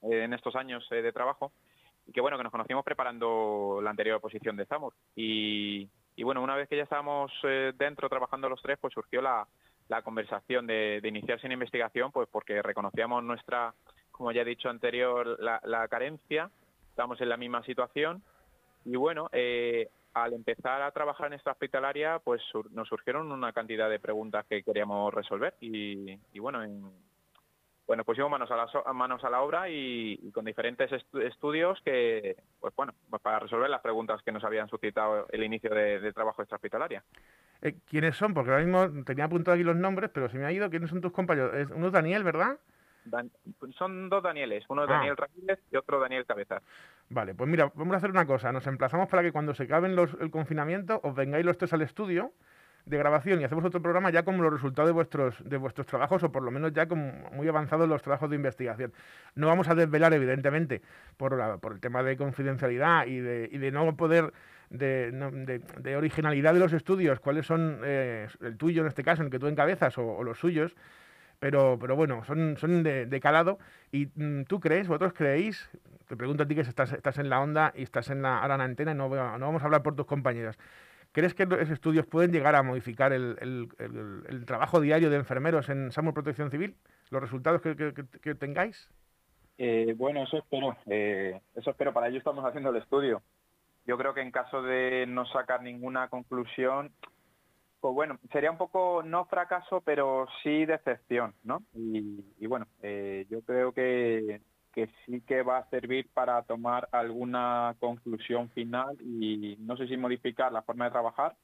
en 0.01 0.33
estos 0.33 0.55
años 0.55 0.87
eh, 0.91 1.01
de 1.01 1.11
trabajo 1.11 1.51
y 2.07 2.13
que 2.13 2.21
bueno, 2.21 2.37
que 2.37 2.43
nos 2.43 2.53
conocimos 2.53 2.85
preparando 2.85 3.81
la 3.83 3.89
anterior 3.89 4.21
posición 4.21 4.55
de 4.55 4.65
Zamor. 4.65 4.93
Y, 5.13 5.89
bueno, 6.23 6.41
una 6.41 6.55
vez 6.55 6.69
que 6.69 6.77
ya 6.77 6.83
estábamos 6.83 7.31
dentro 7.77 8.07
trabajando 8.07 8.47
los 8.47 8.61
tres, 8.61 8.77
pues 8.79 8.93
surgió 8.93 9.21
la, 9.21 9.45
conversación 10.03 10.65
de, 10.67 11.01
iniciarse 11.03 11.47
en 11.47 11.51
investigación, 11.51 12.11
pues 12.13 12.29
porque 12.31 12.61
reconocíamos 12.61 13.23
nuestra, 13.23 13.73
como 14.09 14.31
ya 14.31 14.41
he 14.41 14.45
dicho 14.45 14.69
anterior, 14.69 15.37
la 15.39 15.87
carencia 15.89 16.49
estamos 17.01 17.19
en 17.19 17.29
la 17.29 17.37
misma 17.37 17.63
situación 17.63 18.21
y 18.85 18.95
bueno, 18.95 19.27
eh, 19.31 19.89
al 20.13 20.33
empezar 20.33 20.83
a 20.83 20.91
trabajar 20.91 21.25
en 21.25 21.33
esta 21.33 21.49
hospitalaria, 21.49 22.19
pues 22.19 22.43
nos 22.69 22.87
surgieron 22.87 23.31
una 23.31 23.51
cantidad 23.53 23.89
de 23.89 23.97
preguntas 23.97 24.45
que 24.47 24.61
queríamos 24.61 25.11
resolver 25.11 25.55
y, 25.61 26.19
bueno, 26.39 26.63
en, 26.63 26.83
bueno, 27.87 28.05
pusimos 28.05 28.29
manos 28.29 28.51
a 28.51 28.55
la, 28.55 28.93
manos 28.93 29.23
a 29.23 29.31
la 29.31 29.41
obra 29.41 29.67
y, 29.67 30.29
con 30.31 30.45
diferentes 30.45 30.91
estudios 30.91 31.81
que, 31.83 32.35
pues 32.59 32.75
bueno, 32.75 32.93
pues 33.09 33.19
para 33.19 33.39
resolver 33.39 33.71
las 33.71 33.81
preguntas 33.81 34.21
que 34.21 34.31
nos 34.31 34.43
habían 34.43 34.69
suscitado 34.69 35.25
el 35.31 35.43
inicio 35.43 35.71
de, 35.71 36.13
trabajo 36.13 36.43
extrahospitalaria. 36.43 37.03
Eh, 37.63 37.77
¿Quiénes 37.89 38.15
son? 38.15 38.35
Porque 38.35 38.51
ahora 38.51 38.63
mismo 38.63 39.03
tenía 39.05 39.25
apuntado 39.25 39.55
aquí 39.55 39.63
los 39.63 39.75
nombres, 39.75 40.11
pero 40.13 40.29
se 40.29 40.37
me 40.37 40.45
ha 40.45 40.51
ido. 40.51 40.69
¿Quiénes 40.69 40.91
son 40.91 41.01
tus 41.01 41.11
compañeros? 41.11 41.71
Uno 41.73 41.87
es 41.87 41.93
Daniel, 41.93 42.23
¿verdad? 42.23 42.59
Son 43.77 44.09
dos 44.09 44.23
Danieles, 44.23 44.65
uno 44.69 44.83
ah. 44.83 44.87
Daniel 44.87 45.17
Ramírez 45.17 45.59
y 45.71 45.75
otro 45.75 45.99
Daniel 45.99 46.25
Cabezas. 46.25 46.61
Vale, 47.09 47.35
pues 47.35 47.49
mira, 47.49 47.71
vamos 47.75 47.93
a 47.93 47.97
hacer 47.97 48.09
una 48.09 48.25
cosa. 48.25 48.51
Nos 48.51 48.65
emplazamos 48.67 49.09
para 49.09 49.21
que 49.21 49.31
cuando 49.31 49.53
se 49.53 49.63
acaben 49.63 49.95
los, 49.95 50.15
el 50.19 50.31
confinamiento 50.31 50.99
os 51.03 51.13
vengáis 51.15 51.45
los 51.45 51.57
tres 51.57 51.73
al 51.73 51.81
estudio 51.81 52.31
de 52.85 52.97
grabación 52.97 53.39
y 53.39 53.43
hacemos 53.43 53.63
otro 53.63 53.81
programa 53.81 54.09
ya 54.09 54.23
como 54.23 54.41
los 54.41 54.53
resultados 54.53 54.89
de 54.89 54.93
vuestros, 54.93 55.49
de 55.49 55.57
vuestros 55.57 55.85
trabajos 55.85 56.23
o 56.23 56.31
por 56.31 56.41
lo 56.41 56.51
menos 56.51 56.73
ya 56.73 56.87
como 56.87 57.11
muy 57.31 57.47
avanzados 57.47 57.87
los 57.87 58.01
trabajos 58.01 58.29
de 58.29 58.35
investigación. 58.35 58.93
No 59.35 59.47
vamos 59.47 59.67
a 59.69 59.75
desvelar, 59.75 60.13
evidentemente, 60.13 60.81
por, 61.17 61.59
por 61.59 61.73
el 61.73 61.79
tema 61.79 62.01
de 62.01 62.17
confidencialidad 62.17 63.05
y 63.05 63.19
de, 63.19 63.49
y 63.51 63.57
de 63.57 63.71
no 63.71 63.95
poder 63.95 64.33
de, 64.69 65.11
de, 65.11 65.97
originalidad 65.97 66.53
de 66.53 66.59
los 66.59 66.73
estudios, 66.73 67.19
cuáles 67.19 67.45
son 67.45 67.81
eh, 67.83 68.27
el 68.41 68.57
tuyo 68.57 68.81
en 68.81 68.87
este 68.87 69.03
caso, 69.03 69.21
en 69.21 69.27
el 69.27 69.31
que 69.31 69.39
tú 69.39 69.47
encabezas, 69.47 69.97
o 69.97 70.23
los 70.23 70.39
suyos, 70.39 70.75
pero, 71.41 71.75
pero 71.81 71.95
bueno, 71.95 72.23
son, 72.23 72.55
son 72.57 72.83
de, 72.83 73.19
calado. 73.19 73.57
¿Y 73.91 74.05
mm, 74.13 74.43
tú 74.43 74.59
crees, 74.59 74.87
vosotros 74.87 75.13
creéis, 75.13 75.71
te 76.07 76.15
pregunto 76.15 76.43
a 76.43 76.45
ti 76.45 76.53
que 76.53 76.61
estás, 76.61 76.93
estás 76.93 77.17
en 77.17 77.31
la 77.31 77.41
onda 77.41 77.73
y 77.75 77.81
estás 77.81 78.11
en 78.11 78.21
la, 78.21 78.41
ahora 78.41 78.55
en 78.55 78.61
antena 78.61 78.91
y 78.91 78.95
no, 78.95 79.09
no 79.09 79.45
vamos 79.47 79.61
a 79.63 79.65
hablar 79.65 79.81
por 79.81 79.95
tus 79.95 80.05
compañeros, 80.05 80.55
¿crees 81.11 81.33
que 81.33 81.43
esos 81.43 81.71
estudios 81.71 82.05
pueden 82.05 82.31
llegar 82.31 82.55
a 82.55 82.61
modificar 82.61 83.11
el, 83.11 83.37
el, 83.79 84.45
trabajo 84.45 84.79
diario 84.79 85.09
de 85.09 85.15
enfermeros 85.15 85.67
en 85.69 85.91
Samuel 85.91 86.13
Protección 86.13 86.51
Civil? 86.51 86.75
¿Los 87.09 87.23
resultados 87.23 87.59
que, 87.59 87.75
que, 88.21 88.35
tengáis? 88.35 88.87
Eh, 89.57 89.95
bueno, 89.97 90.21
eso 90.21 90.37
espero. 90.37 90.77
Eh, 90.85 91.41
eso 91.55 91.71
espero. 91.71 91.91
Para 91.91 92.09
ello 92.09 92.19
estamos 92.19 92.45
haciendo 92.45 92.69
el 92.69 92.77
estudio. 92.77 93.23
Yo 93.87 93.97
creo 93.97 94.13
que 94.13 94.21
en 94.21 94.29
caso 94.29 94.61
de 94.61 95.07
no 95.07 95.25
sacar 95.25 95.63
ninguna 95.63 96.07
conclusión, 96.07 96.91
pues 97.81 97.95
bueno, 97.95 98.19
sería 98.31 98.51
un 98.51 98.57
poco 98.57 99.01
no 99.03 99.25
fracaso, 99.25 99.81
pero 99.81 100.27
sí 100.43 100.65
decepción, 100.65 101.33
¿no? 101.43 101.63
Y, 101.73 102.45
bueno, 102.45 102.67
eh, 102.83 103.25
yo 103.29 103.41
creo 103.41 103.73
que, 103.73 104.41
que 104.71 104.87
sí 105.05 105.21
que 105.21 105.41
va 105.41 105.57
a 105.57 105.69
servir 105.69 106.07
para 106.13 106.43
tomar 106.43 106.87
alguna 106.91 107.75
conclusión 107.79 108.49
final 108.51 108.95
y 109.01 109.57
no 109.59 109.75
sé 109.77 109.87
si 109.87 109.97
modificar 109.97 110.51
la 110.51 110.61
forma 110.61 110.85
de 110.85 110.91
trabajar, 110.91 111.35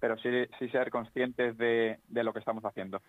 pero 0.00 0.18
sí, 0.18 0.28
sí 0.58 0.68
ser 0.70 0.90
conscientes 0.90 1.56
de, 1.56 2.00
de 2.08 2.24
lo 2.24 2.32
que 2.32 2.40
estamos 2.40 2.64
haciendo. 2.64 3.00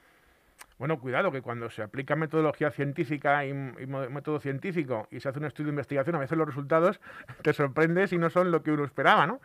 Bueno, 0.78 1.00
cuidado, 1.00 1.32
que 1.32 1.42
cuando 1.42 1.72
se 1.72 1.82
aplica 1.82 2.16
metodología 2.16 2.70
científica 2.70 3.44
y, 3.46 3.54
método 3.54 4.40
científico 4.40 5.08
y 5.10 5.20
se 5.20 5.30
hace 5.30 5.40
un 5.40 5.46
estudio 5.46 5.68
de 5.68 5.72
investigación, 5.72 6.16
a 6.16 6.20
veces 6.20 6.38
los 6.38 6.48
resultados 6.48 7.02
te 7.42 7.52
sorprendes 7.54 8.14
y 8.14 8.18
no 8.20 8.30
son 8.30 8.52
lo 8.52 8.62
que 8.62 8.72
uno 8.72 8.86
esperaba, 8.86 9.26
¿no? 9.26 9.42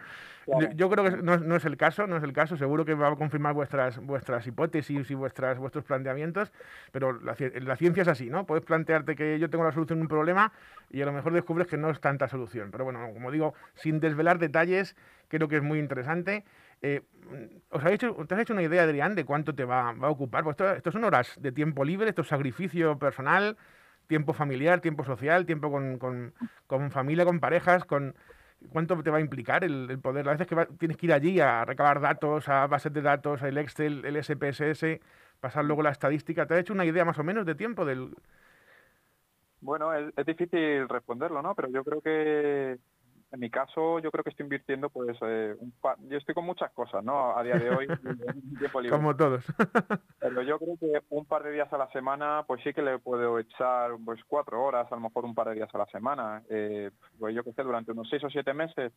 Yo, 0.75 0.91
creo 0.91 1.05
que 1.05 1.23
no, 1.23 1.57
es 1.57 1.65
el 1.65 1.77
caso, 1.77 2.07
no 2.09 2.17
es 2.17 2.23
el 2.25 2.33
caso. 2.33 2.57
Seguro 2.57 2.85
que 2.85 2.95
va 2.95 3.09
a 3.09 3.17
confirmar 3.17 3.55
vuestras, 3.55 3.99
vuestras 3.99 4.45
hipótesis 4.47 5.09
y 5.11 5.15
vuestras, 5.15 5.57
vuestros 5.57 5.85
planteamientos, 5.85 6.53
pero 6.91 7.13
la, 7.21 7.37
la 7.61 7.77
ciencia 7.77 8.03
es 8.03 8.09
así, 8.09 8.29
¿no? 8.29 8.45
Puedes 8.45 8.65
plantearte 8.65 9.15
que 9.15 9.39
yo 9.39 9.49
tengo 9.49 9.63
la 9.63 9.73
solución 9.73 10.01
a 10.01 10.03
un 10.03 10.09
problema 10.09 10.53
y 10.91 11.01
a 11.01 11.07
lo 11.07 11.13
mejor 11.13 11.33
descubres 11.33 11.69
que 11.69 11.77
no 11.77 11.91
es 11.91 12.01
tanta 12.01 12.29
solución. 12.29 12.71
Pero 12.73 12.85
bueno, 12.85 13.09
como 13.13 13.31
digo, 13.31 13.55
sin 13.75 14.01
desvelar 14.01 14.39
detalles, 14.39 14.97
creo 15.29 15.49
que 15.49 15.57
es 15.57 15.63
muy 15.63 15.79
interesante. 15.79 16.45
Eh, 16.83 17.01
¿os 17.71 17.85
hecho, 17.87 18.15
¿Te 18.27 18.35
has 18.35 18.41
hecho 18.41 18.53
una 18.53 18.63
idea, 18.63 18.83
Adrián, 18.83 19.15
de 19.15 19.25
cuánto 19.25 19.55
te 19.55 19.65
va, 19.65 19.91
a 19.91 20.11
ocupar? 20.11 20.43
Pues 20.45 20.57
esto, 20.61 20.91
son 20.91 21.05
horas 21.05 21.41
de 21.41 21.53
tiempo 21.53 21.85
libre, 21.85 22.09
esto 22.09 22.23
es 22.23 22.29
sacrificio 22.29 22.99
personal, 22.99 23.57
tiempo 24.09 24.33
familiar, 24.33 24.81
tiempo 24.81 25.05
social, 25.05 25.47
tiempo 25.47 25.71
con, 25.71 26.91
familia, 26.91 27.25
con 27.25 27.41
parejas, 27.41 27.85
con... 27.85 28.15
¿Cuánto 28.71 29.03
te 29.03 29.11
va 29.11 29.19
a 29.19 29.21
implicar 29.21 29.65
el, 29.65 29.99
poder? 29.99 30.29
A 30.29 30.33
veces 30.33 30.47
que 30.47 30.55
tienes 30.79 30.97
que 30.97 31.07
ir 31.07 31.13
allí 31.13 31.41
a 31.41 31.65
recabar 31.65 32.01
datos, 32.01 32.49
a 32.49 32.69
bases 32.69 32.93
de 32.93 33.03
datos, 33.03 33.43
el 33.43 33.59
Excel, 33.59 34.05
el 34.05 34.23
SPSS, 34.23 35.01
pasar 35.41 35.65
luego 35.65 35.83
la 35.83 35.91
estadística. 35.91 36.47
¿Te 36.47 36.55
has 36.55 36.61
hecho 36.61 36.73
una 36.73 36.85
idea 36.85 37.05
más 37.05 37.19
o 37.19 37.25
menos 37.25 37.45
de 37.45 37.57
tiempo 37.57 37.85
del...? 37.85 38.15
Bueno, 39.61 39.93
es 39.93 40.27
difícil 40.27 40.89
responderlo, 40.89 41.43
¿no? 41.43 41.57
Pero 41.57 41.71
yo 41.71 41.83
creo 41.83 42.01
que 42.01 42.79
en 43.33 43.41
mi 43.41 43.49
caso, 43.49 43.99
yo 43.99 44.11
creo 44.11 44.23
que 44.23 44.31
estoy 44.31 44.45
invirtiendo, 44.45 44.91
pues, 44.91 45.17
eh, 45.23 45.57
un 45.59 45.73
yo 46.11 46.19
estoy 46.19 46.35
con 46.35 46.45
muchas 46.45 46.71
cosas, 46.73 47.03
¿no? 47.03 47.37
A 47.37 47.43
día 47.43 47.57
de 47.57 47.71
hoy, 47.71 47.87
Como 48.91 49.17
todos. 49.17 49.43
Pero 50.21 50.43
yo 50.43 50.59
creo 50.59 50.77
que 50.79 51.03
un 51.09 51.25
par 51.25 51.43
de 51.43 51.53
días 51.53 51.73
a 51.73 51.79
la 51.79 51.91
semana, 51.93 52.45
pues 52.47 52.63
sí 52.63 52.75
que 52.75 52.83
le 52.83 52.99
puedo 52.99 53.39
echar, 53.39 53.93
pues, 54.05 54.21
cuatro 54.29 54.63
horas, 54.63 54.87
a 54.93 54.97
lo 54.97 55.01
mejor 55.01 55.25
un 55.25 55.35
par 55.35 55.49
de 55.49 55.55
días 55.55 55.75
a 55.75 55.79
la 55.79 55.87
semana. 55.87 56.43
Eh, 56.51 56.91
pues 57.19 57.35
yo 57.35 57.43
que 57.43 57.53
sé, 57.53 57.63
durante 57.63 57.93
unos 57.93 58.09
seis 58.11 58.23
o 58.23 58.29
siete 58.29 58.53
meses. 58.53 58.93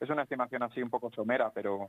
Es 0.00 0.10
una 0.10 0.22
estimación 0.22 0.64
así 0.64 0.82
un 0.82 0.90
poco 0.90 1.10
somera, 1.12 1.50
pero, 1.54 1.88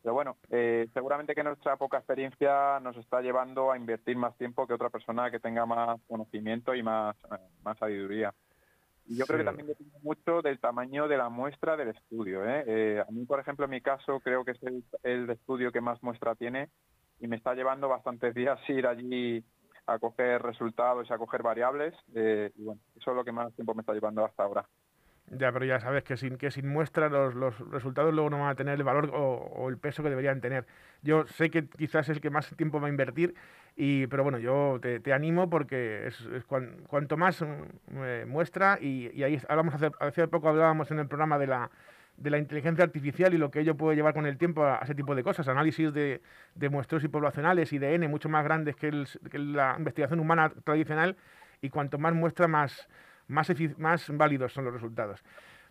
pero 0.00 0.14
bueno, 0.14 0.36
eh, 0.48 0.88
seguramente 0.94 1.34
que 1.34 1.42
nuestra 1.42 1.76
poca 1.76 1.98
experiencia 1.98 2.78
nos 2.80 2.96
está 2.96 3.20
llevando 3.20 3.72
a 3.72 3.76
invertir 3.76 4.16
más 4.16 4.36
tiempo 4.38 4.66
que 4.66 4.74
otra 4.74 4.90
persona 4.90 5.30
que 5.30 5.40
tenga 5.40 5.66
más 5.66 6.00
conocimiento 6.06 6.74
y 6.74 6.82
más, 6.84 7.16
más 7.64 7.76
sabiduría. 7.78 8.32
Y 9.12 9.16
yo 9.16 9.26
creo 9.26 9.40
que 9.40 9.44
también 9.44 9.66
depende 9.66 9.98
mucho 10.02 10.40
del 10.40 10.58
tamaño 10.58 11.06
de 11.06 11.18
la 11.18 11.28
muestra 11.28 11.76
del 11.76 11.88
estudio. 11.88 12.48
¿eh? 12.48 12.64
Eh, 12.66 13.04
a 13.06 13.10
mí, 13.10 13.26
por 13.26 13.38
ejemplo, 13.38 13.66
en 13.66 13.70
mi 13.70 13.82
caso, 13.82 14.20
creo 14.20 14.42
que 14.42 14.52
es 14.52 14.62
el, 15.02 15.28
estudio 15.28 15.70
que 15.70 15.82
más 15.82 16.02
muestra 16.02 16.34
tiene 16.34 16.70
y 17.20 17.28
me 17.28 17.36
está 17.36 17.54
llevando 17.54 17.90
bastantes 17.90 18.34
días 18.34 18.58
ir 18.70 18.86
allí 18.86 19.44
a 19.84 19.98
coger 19.98 20.40
resultados 20.40 21.10
y 21.10 21.12
a 21.12 21.18
coger 21.18 21.42
variables. 21.42 21.94
Eh, 22.14 22.52
y 22.56 22.62
bueno, 22.62 22.80
eso 22.96 23.10
es 23.10 23.16
lo 23.16 23.22
que 23.22 23.32
más 23.32 23.54
tiempo 23.54 23.74
me 23.74 23.82
está 23.82 23.92
llevando 23.92 24.24
hasta 24.24 24.44
ahora. 24.44 24.66
Ya, 25.30 25.50
pero 25.50 25.64
ya 25.64 25.80
sabes 25.80 26.04
que 26.04 26.16
sin, 26.16 26.36
que 26.36 26.50
sin 26.50 26.68
muestra 26.68 27.08
los, 27.08 27.34
los 27.34 27.58
resultados 27.70 28.12
luego 28.12 28.28
no 28.28 28.40
van 28.40 28.50
a 28.50 28.54
tener 28.54 28.74
el 28.74 28.84
valor 28.84 29.10
o, 29.14 29.34
o, 29.36 29.68
el 29.70 29.78
peso 29.78 30.02
que 30.02 30.10
deberían 30.10 30.40
tener. 30.40 30.66
Yo 31.02 31.26
sé 31.26 31.50
que 31.50 31.68
quizás 31.68 32.08
es 32.08 32.16
el 32.16 32.20
que 32.20 32.28
más 32.28 32.54
tiempo 32.56 32.80
va 32.80 32.88
a 32.88 32.90
invertir 32.90 33.34
y, 33.76 34.06
pero 34.08 34.22
bueno, 34.22 34.38
yo 34.38 34.78
te, 34.80 35.12
animo 35.12 35.48
porque 35.48 36.06
es, 36.08 36.28
cuanto 36.88 37.16
más 37.16 37.40
mm, 37.40 38.28
muestra, 38.28 38.78
y, 38.80 39.22
ahí 39.22 39.40
hablamos 39.48 39.74
hace, 39.74 39.90
hace 40.00 40.28
poco 40.28 40.48
hablábamos 40.48 40.90
en 40.90 40.98
el 40.98 41.06
programa 41.06 41.38
de 41.38 41.46
la, 41.46 41.70
de 42.18 42.30
la 42.30 42.38
inteligencia 42.38 42.84
artificial 42.84 43.32
y 43.32 43.38
lo 43.38 43.50
que 43.50 43.60
ello 43.60 43.74
puede 43.76 43.96
llevar 43.96 44.12
con 44.12 44.26
el 44.26 44.36
tiempo 44.36 44.64
a, 44.64 44.80
ese 44.82 44.94
tipo 44.94 45.14
de 45.14 45.22
cosas, 45.22 45.48
análisis 45.48 45.92
de, 45.92 46.20
de 46.54 46.68
muestros 46.68 47.02
y 47.04 47.08
poblacionales 47.08 47.72
y 47.72 47.78
de 47.78 47.94
N 47.94 48.08
mucho 48.08 48.28
más 48.28 48.44
grandes 48.44 48.76
que, 48.76 48.92
la 49.32 49.74
investigación 49.78 50.20
humana 50.20 50.52
tradicional, 50.64 51.16
y 51.62 51.70
cuanto 51.70 51.96
más 51.96 52.12
muestra, 52.12 52.48
más, 52.48 52.88
más, 53.28 53.50
más 53.78 54.16
válidos 54.16 54.52
son 54.52 54.64
los 54.64 54.74
resultados. 54.74 55.22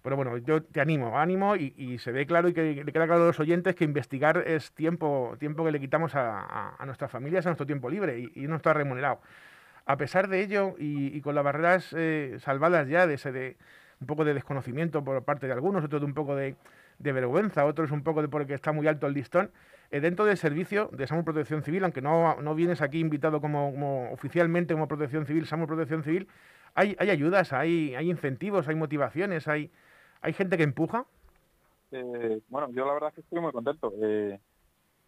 Pero 0.02 0.16
bueno, 0.16 0.38
yo 0.38 0.64
te 0.64 0.82
animo, 0.82 1.20
ánimo 1.20 1.56
y, 1.56 1.98
se 2.00 2.12
ve 2.12 2.26
claro 2.26 2.50
y 2.50 2.54
que 2.54 2.84
le 2.84 2.92
queda 2.92 3.06
claro 3.06 3.24
a 3.24 3.28
los 3.28 3.40
oyentes 3.40 3.76
que 3.76 3.84
investigar 3.84 4.44
es 4.48 4.72
tiempo, 4.72 5.36
tiempo 5.40 5.64
que 5.64 5.72
le 5.72 5.80
quitamos 5.80 6.14
a, 6.16 6.76
nuestras 6.86 7.12
familias, 7.12 7.46
a 7.46 7.50
nuestro 7.50 7.68
tiempo 7.68 7.90
libre 7.90 8.32
y, 8.34 8.48
no 8.48 8.56
está 8.56 8.74
remunerado. 8.74 9.20
A 9.86 9.98
pesar 9.98 10.28
de 10.28 10.42
ello 10.42 10.76
y, 10.80 11.22
con 11.22 11.36
las 11.36 11.44
barreras 11.44 11.94
eh, 11.96 12.38
salvadas 12.40 12.88
ya 12.88 13.06
de 13.06 13.16
ese 13.16 13.32
de 13.32 13.58
un 14.00 14.08
poco 14.08 14.26
de 14.26 14.34
desconocimiento 14.34 15.04
por 15.04 15.24
parte 15.24 15.46
de 15.46 15.54
algunos, 15.54 15.84
otros 15.84 16.02
de 16.02 16.06
un 16.08 16.16
poco 16.16 16.36
de, 16.36 16.56
vergüenza, 16.98 17.66
otros 17.66 17.92
un 17.92 18.02
poco 18.02 18.24
de 18.24 18.28
porque 18.28 18.56
está 18.56 18.72
muy 18.72 18.88
alto 18.88 19.06
el 19.06 19.14
listón, 19.14 19.52
eh, 19.92 20.00
dentro 20.00 20.26
del 20.26 20.38
servicio 20.38 20.90
de 20.94 21.06
SAMUR 21.06 21.24
Protección 21.24 21.62
Civil, 21.62 21.84
aunque 21.84 22.02
no, 22.02 22.42
no 22.42 22.56
vienes 22.56 22.82
aquí 22.82 23.00
invitado 23.00 23.40
como, 23.40 23.72
como, 23.72 24.12
oficialmente 24.12 24.74
como 24.74 24.88
Protección 24.88 25.28
Civil, 25.28 25.46
SAMUR 25.46 25.68
Protección 25.68 26.04
Civil, 26.04 26.28
hay, 26.76 26.96
hay 27.00 27.10
ayudas, 27.10 27.54
hay, 27.54 27.96
hay 27.96 28.10
incentivos, 28.10 28.68
hay 28.68 28.76
motivaciones, 28.76 29.48
hay, 29.48 29.72
¿Hay 30.22 30.34
gente 30.34 30.58
que 30.58 30.64
empuja? 30.64 31.06
Eh, 31.92 32.42
bueno, 32.48 32.70
yo 32.72 32.86
la 32.86 32.94
verdad 32.94 33.10
es 33.10 33.16
que 33.16 33.22
estoy 33.22 33.42
muy 33.42 33.52
contento. 33.52 33.92
Eh, 34.02 34.40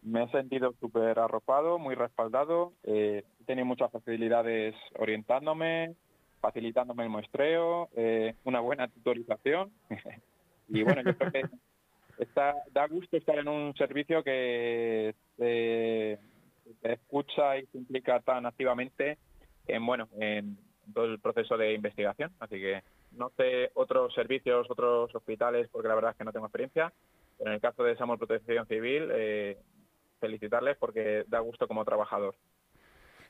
me 0.02 0.24
he 0.24 0.30
sentido 0.30 0.74
súper 0.80 1.18
arropado, 1.18 1.78
muy 1.78 1.94
respaldado. 1.94 2.72
Eh, 2.82 3.22
he 3.40 3.44
tenido 3.44 3.64
muchas 3.64 3.90
facilidades 3.92 4.74
orientándome, 4.98 5.94
facilitándome 6.40 7.04
el 7.04 7.10
muestreo, 7.10 7.88
una 8.44 8.60
buena 8.60 8.88
tutorización. 8.88 9.70
y 10.68 10.82
bueno, 10.82 11.02
yo 11.02 11.16
creo 11.16 11.32
que 11.32 11.42
está, 12.18 12.54
da 12.72 12.86
gusto 12.88 13.16
estar 13.16 13.38
en 13.38 13.48
un 13.48 13.74
servicio 13.76 14.22
que 14.24 15.14
te, 15.36 16.18
escucha 16.82 17.56
y 17.56 17.66
se 17.66 17.78
implica 17.78 18.20
tan 18.20 18.46
activamente 18.46 19.16
en, 19.66 19.86
bueno, 19.86 20.08
en 20.18 20.58
todo 20.92 21.06
el 21.06 21.20
proceso 21.20 21.56
de 21.56 21.74
investigación. 21.74 22.32
Así 22.40 22.56
que 22.56 22.82
no 23.12 23.30
sé 23.36 23.70
otros 23.74 24.12
servicios, 24.14 24.66
otros 24.70 25.14
hospitales, 25.14 25.68
porque 25.70 25.88
la 25.88 25.94
verdad 25.94 26.10
es 26.12 26.16
que 26.16 26.24
no 26.24 26.32
tengo 26.32 26.46
experiencia. 26.46 26.92
Pero 27.38 27.50
en 27.50 27.54
el 27.54 27.60
caso 27.60 27.82
de 27.82 27.96
Samur 27.96 28.18
Protección 28.18 28.66
Civil, 28.66 29.08
eh, 29.12 29.58
felicitarles 30.20 30.76
porque 30.76 31.24
da 31.28 31.40
gusto 31.40 31.66
como 31.66 31.84
trabajador. 31.84 32.34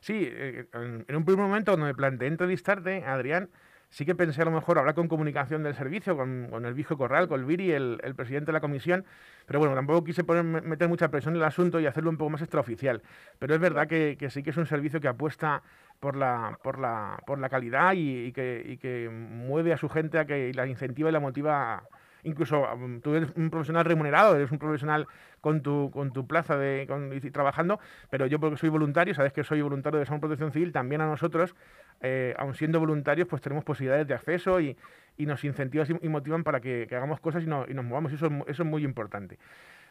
Sí, 0.01 0.29
eh, 0.31 0.67
en 0.73 1.17
un 1.17 1.25
primer 1.25 1.47
momento 1.47 1.73
cuando 1.73 1.87
me 1.87 1.95
planteé 1.95 2.29
entrevistarte, 2.29 3.05
Adrián, 3.05 3.49
sí 3.89 4.05
que 4.05 4.15
pensé 4.15 4.43
a 4.43 4.45
lo 4.45 4.51
mejor 4.51 4.79
hablar 4.79 4.95
con 4.95 5.09
comunicación 5.09 5.63
del 5.63 5.75
servicio, 5.75 6.17
con, 6.17 6.65
el 6.65 6.75
viejo 6.75 6.99
Corral, 6.99 7.29
con 7.29 7.41
el 7.41 7.47
Viri, 7.47 7.73
el, 7.73 7.99
presidente 8.17 8.47
de 8.47 8.53
la 8.53 8.61
comisión, 8.61 9.05
pero 9.47 9.61
bueno, 9.61 9.75
tampoco 9.75 10.05
quise 10.05 10.25
poner, 10.25 10.45
meter 10.45 10.89
mucha 10.89 11.11
presión 11.11 11.35
en 11.35 11.41
el 11.41 11.47
asunto 11.47 11.81
y 11.81 11.87
hacerlo 11.87 12.11
un 12.11 12.17
poco 12.17 12.31
más 12.31 12.43
extraoficial. 12.43 13.03
Pero 13.39 13.55
es 13.55 13.61
verdad 13.61 13.87
que, 13.87 14.17
que 14.19 14.31
sí 14.31 14.43
que 14.43 14.51
es 14.51 14.57
un 14.57 14.67
servicio 14.67 15.01
que 15.01 15.09
apuesta 15.09 15.63
por 16.05 16.17
la, 16.17 16.59
por 16.63 16.79
la, 16.79 17.19
por 17.27 17.39
la 17.39 17.49
calidad 17.49 17.95
y, 17.97 18.31
que, 18.33 18.79
que, 18.79 19.09
mueve 19.09 19.73
a 19.73 19.79
su 19.79 19.89
gente 19.89 20.19
a 20.19 20.27
que 20.27 20.53
la 20.53 20.67
incentiva 20.67 21.09
y 21.09 21.13
la 21.13 21.19
motiva. 21.19 21.83
Incluso 22.25 22.61
um, 22.75 23.01
tú 23.01 23.15
eres 23.15 23.31
un 23.37 23.49
profesional 23.49 23.87
remunerado, 23.87 24.37
eres 24.37 24.51
un 24.51 24.59
profesional 24.59 25.07
con 25.41 25.63
tu, 25.63 25.91
con 25.91 26.13
tu 26.13 26.27
plaza 26.27 26.59
de 26.59 26.87
trabajando, 27.33 27.81
pero 28.11 28.27
yo 28.27 28.39
porque 28.39 28.59
soy 28.59 28.69
voluntario, 28.69 29.15
sabes 29.15 29.33
que 29.33 29.45
soy 29.45 29.63
voluntario 29.63 29.99
de 29.99 30.05
Salud 30.05 30.21
Protección 30.21 30.53
Civil, 30.53 30.73
también 30.73 31.01
a 31.01 31.07
nosotros, 31.07 31.55
eh, 32.03 32.35
aun 32.37 32.55
siendo 32.55 32.81
voluntarios, 32.81 33.27
pues 33.27 33.41
tenemos 33.41 33.65
posibilidades 33.65 34.07
de 34.07 34.13
acceso 34.13 34.61
y, 34.61 34.77
y 35.17 35.25
nos 35.25 35.43
incentivan 35.43 35.87
y, 36.03 36.09
motivan 36.11 36.45
para 36.45 36.61
que, 36.61 36.87
hagamos 36.91 37.19
cosas 37.19 37.45
y, 37.45 37.47
y, 37.47 37.75
nos 37.75 37.85
movamos. 37.85 38.13
Eso, 38.13 38.27
eso 38.47 38.63
es 38.63 38.69
muy 38.69 38.85
importante. 38.85 39.39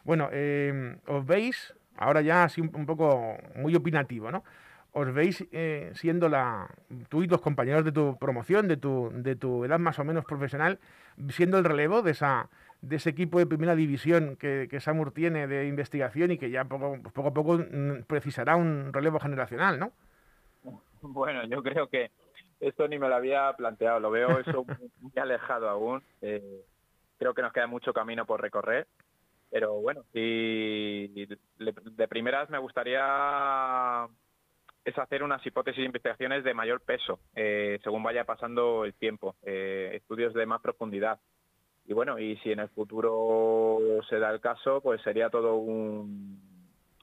Bueno, 0.04 0.30
eh, 0.32 0.96
os 1.08 1.26
veis, 1.26 1.74
ahora 1.98 2.22
ya 2.22 2.44
así 2.44 2.62
un 2.62 2.86
poco 2.86 3.36
muy 3.56 3.74
opinativo, 3.76 4.30
¿no? 4.30 4.44
Os 4.94 5.12
veis 5.12 5.46
eh, 5.52 5.92
siendo 5.96 6.30
la, 6.30 6.70
tú 7.10 7.24
y 7.24 7.28
los 7.28 7.42
compañeros 7.42 7.84
de 7.84 7.92
tu 7.92 8.18
promoción, 8.18 8.68
de 8.68 8.78
tu, 8.78 9.10
de 9.12 9.36
tu 9.36 9.66
edad 9.66 9.80
más 9.80 9.98
o 9.98 10.04
menos 10.04 10.24
profesional, 10.24 10.80
siendo 11.30 11.58
el 11.58 11.64
relevo 11.64 12.04
de, 12.04 12.12
esa, 12.12 12.50
de 12.82 12.98
ese 12.98 13.10
equipo 13.10 13.40
de 13.40 13.48
primera 13.48 13.76
división 13.76 14.36
que, 14.36 14.68
que 14.70 14.80
Samur 14.80 15.12
tiene 15.12 15.48
de 15.48 15.68
investigación 15.68 16.32
y 16.32 16.38
que 16.38 16.52
ya 16.52 16.66
poco, 16.66 16.98
poco 17.12 17.30
a 17.30 17.34
poco 17.34 17.58
mm, 17.58 18.04
precisará 18.06 18.56
un 18.56 18.94
relevo 18.94 19.20
generacional, 19.20 19.80
¿no? 19.80 19.92
Bueno, 21.02 21.44
yo 21.46 21.64
creo 21.64 21.88
que 21.88 22.12
esto 22.60 22.88
ni 22.88 23.00
me 23.00 23.10
lo 23.10 23.16
había 23.16 23.52
planteado, 23.54 24.00
lo 24.00 24.12
veo 24.12 24.40
eso 24.40 24.64
muy 25.02 25.12
alejado 25.16 25.70
aún. 25.70 26.04
Eh, 26.22 26.64
creo 27.18 27.34
que 27.34 27.42
nos 27.42 27.52
queda 27.52 27.66
mucho 27.66 27.94
camino 27.94 28.26
por 28.28 28.42
recorrer, 28.42 28.88
pero 29.50 29.74
bueno, 29.82 30.04
y 30.14 31.26
de 31.26 32.08
primeras 32.08 32.50
me 32.52 32.60
gustaría 32.60 34.08
es 34.86 34.98
hacer 34.98 35.24
unas 35.24 35.46
hipótesis 35.46 35.82
e 35.82 35.86
investigaciones 35.86 36.44
de 36.44 36.54
mayor 36.54 36.82
peso, 36.82 37.20
eh, 37.36 37.80
según 37.84 38.04
vaya 38.04 38.26
pasando 38.26 38.86
el 38.86 38.94
tiempo, 38.94 39.36
eh, 39.44 39.92
estudios 39.94 40.34
de 40.34 40.46
más 40.46 40.62
profundidad. 40.62 41.20
Y 41.86 41.94
bueno, 41.94 42.20
y 42.20 42.38
si 42.38 42.52
en 42.52 42.60
el 42.60 42.70
futuro 42.70 43.80
se 44.10 44.20
da 44.20 44.32
el 44.32 44.40
caso, 44.40 44.82
pues 44.82 45.02
sería 45.02 45.30
todo 45.30 45.56
un, 45.56 46.40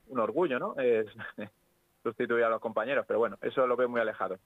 un 0.07 0.19
orgullo, 0.19 0.59
¿no? 0.59 0.75
Sustituir 2.03 2.45
a 2.45 2.51
los 2.51 2.61
compañeros, 2.61 3.05
pero 3.07 3.19
bueno, 3.19 3.37
eso 3.43 3.67
lo 3.67 3.77
veo 3.77 3.89
muy 3.89 4.01
alejado. 4.01 4.39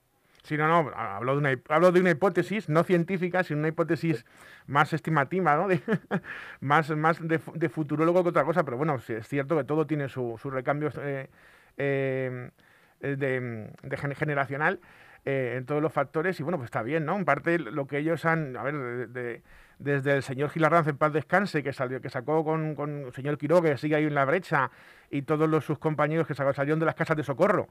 Sí, 0.43 0.57
no, 0.57 0.67
no, 0.67 0.91
hablo 0.95 1.31
de 1.33 1.37
una, 1.39 1.61
hablo 1.69 1.91
de 1.91 2.01
una 2.01 2.11
hipótesis 2.11 2.69
no 2.69 2.83
científica, 2.83 3.43
sino 3.43 3.59
una 3.59 3.69
hipótesis 3.69 4.25
más 4.67 4.93
estimativa, 4.93 5.55
¿no? 5.55 5.67
más 6.59 6.91
más 6.91 7.27
de, 7.27 7.39
de, 7.55 7.69
futurólogo 7.69 8.21
que 8.21 8.29
otra 8.29 8.43
cosa, 8.43 8.63
pero 8.63 8.77
bueno, 8.77 8.95
es 8.95 9.27
cierto 9.27 9.57
que 9.57 9.63
todo 9.63 9.87
tiene 9.87 10.07
su 10.07 10.37
recambios 10.43 10.99
eh, 11.01 11.29
eh, 11.77 12.51
de, 12.99 13.15
de, 13.83 13.97
generacional 13.97 14.79
eh, 15.25 15.55
en 15.57 15.65
todos 15.65 15.81
los 15.81 15.91
factores 15.91 16.39
y 16.39 16.43
bueno, 16.43 16.57
pues 16.57 16.67
está 16.67 16.83
bien, 16.83 17.05
¿no? 17.05 17.15
En 17.15 17.25
parte 17.25 17.59
lo 17.59 17.87
que 17.87 17.97
ellos 17.97 18.25
han, 18.25 18.55
a 18.57 18.63
ver, 18.63 19.09
de, 19.09 19.41
desde 19.79 20.13
el 20.13 20.23
señor 20.23 20.49
Gilarranz 20.49 20.87
en 20.87 20.97
paz 20.97 21.13
descanse, 21.13 21.63
que 21.63 21.73
salió, 21.73 22.01
que 22.01 22.09
sacó 22.09 22.43
con, 22.43 22.75
con 22.75 23.05
el 23.05 23.13
señor 23.13 23.37
Quiroga, 23.37 23.71
que 23.71 23.77
sigue 23.77 23.95
ahí 23.95 24.05
en 24.05 24.15
la 24.15 24.25
brecha, 24.25 24.71
y 25.09 25.23
todos 25.23 25.49
los, 25.49 25.65
sus 25.65 25.79
compañeros 25.79 26.27
que 26.27 26.33
salieron 26.33 26.79
de 26.79 26.85
las 26.85 26.95
casas 26.95 27.17
de 27.17 27.23
socorro, 27.23 27.69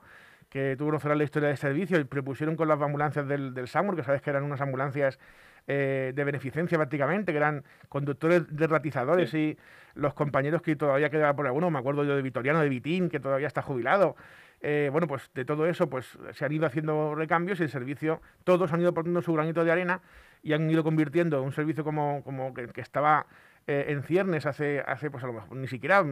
que 0.49 0.77
tú 0.77 0.87
conocerás 0.87 1.17
la 1.17 1.25
historia 1.25 1.49
de 1.49 1.57
servicio 1.57 1.99
y 1.99 2.05
prepusieron 2.05 2.57
con 2.57 2.69
las 2.69 2.81
ambulancias 2.81 3.27
del, 3.27 3.55
del 3.55 3.69
SAMUR, 3.69 3.97
que 3.97 4.03
sabes 4.03 4.23
que 4.23 4.31
eran 4.31 4.45
unas 4.45 4.61
ambulancias 4.61 5.19
eh, 5.67 6.13
de 6.15 6.25
beneficencia 6.25 6.77
prácticamente, 6.77 7.33
que 7.33 7.39
eran 7.39 7.65
conductores 7.89 8.45
derratizadores 8.55 9.33
y 9.35 9.57
los 9.95 10.13
compañeros 10.13 10.61
que 10.63 10.77
todavía 10.77 11.09
quedaban 11.11 11.37
por 11.37 11.47
alguno, 11.47 11.71
me 11.71 11.79
acuerdo 11.79 12.05
yo 12.05 12.17
de 12.17 12.23
Vitoriano 12.23 12.61
de 12.61 12.69
Vitín, 12.69 13.09
que 13.09 13.21
todavía 13.21 13.47
está 13.47 13.63
jubilado. 13.63 14.17
Eh, 14.61 14.89
bueno, 14.93 15.07
pues 15.07 15.31
de 15.35 15.45
todo 15.45 15.67
eso 15.67 15.89
pues 15.91 16.19
se 16.33 16.45
han 16.45 16.53
ido 16.53 16.67
haciendo 16.67 17.15
recambios 17.15 17.61
y 17.61 17.65
el 17.65 17.69
servicio, 17.69 18.23
todos 18.45 18.73
han 18.73 18.81
ido 18.81 18.95
poniendo 18.95 19.21
su 19.21 19.33
granito 19.33 19.65
de 19.65 19.73
arena 19.73 20.01
y 20.43 20.53
han 20.53 20.71
ido 20.71 20.83
convirtiendo 20.83 21.43
un 21.43 21.53
servicio 21.53 21.85
como, 21.85 22.23
como 22.25 22.55
que, 22.55 22.69
que 22.69 22.81
estaba 22.81 23.27
eh, 23.67 23.87
en 23.89 24.03
ciernes 24.03 24.45
hace, 24.45 24.83
hace 24.87 25.11
pues 25.11 25.25
a 25.25 25.27
lo 25.27 25.33
mejor 25.33 25.57
ni 25.57 25.69
siquiera 25.69 26.05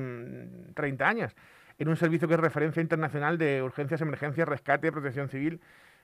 30 0.75 1.05
mm, 1.05 1.09
años, 1.09 1.37
en 1.79 1.88
un 1.88 1.97
servicio 1.97 2.27
que 2.27 2.35
es 2.35 2.41
referencia 2.41 2.81
internacional 2.81 3.37
de 3.37 3.62
urgencias, 3.62 4.01
emergencias, 4.01 4.49
rescate, 4.49 4.91
protección 4.91 5.29
civil 5.29 5.61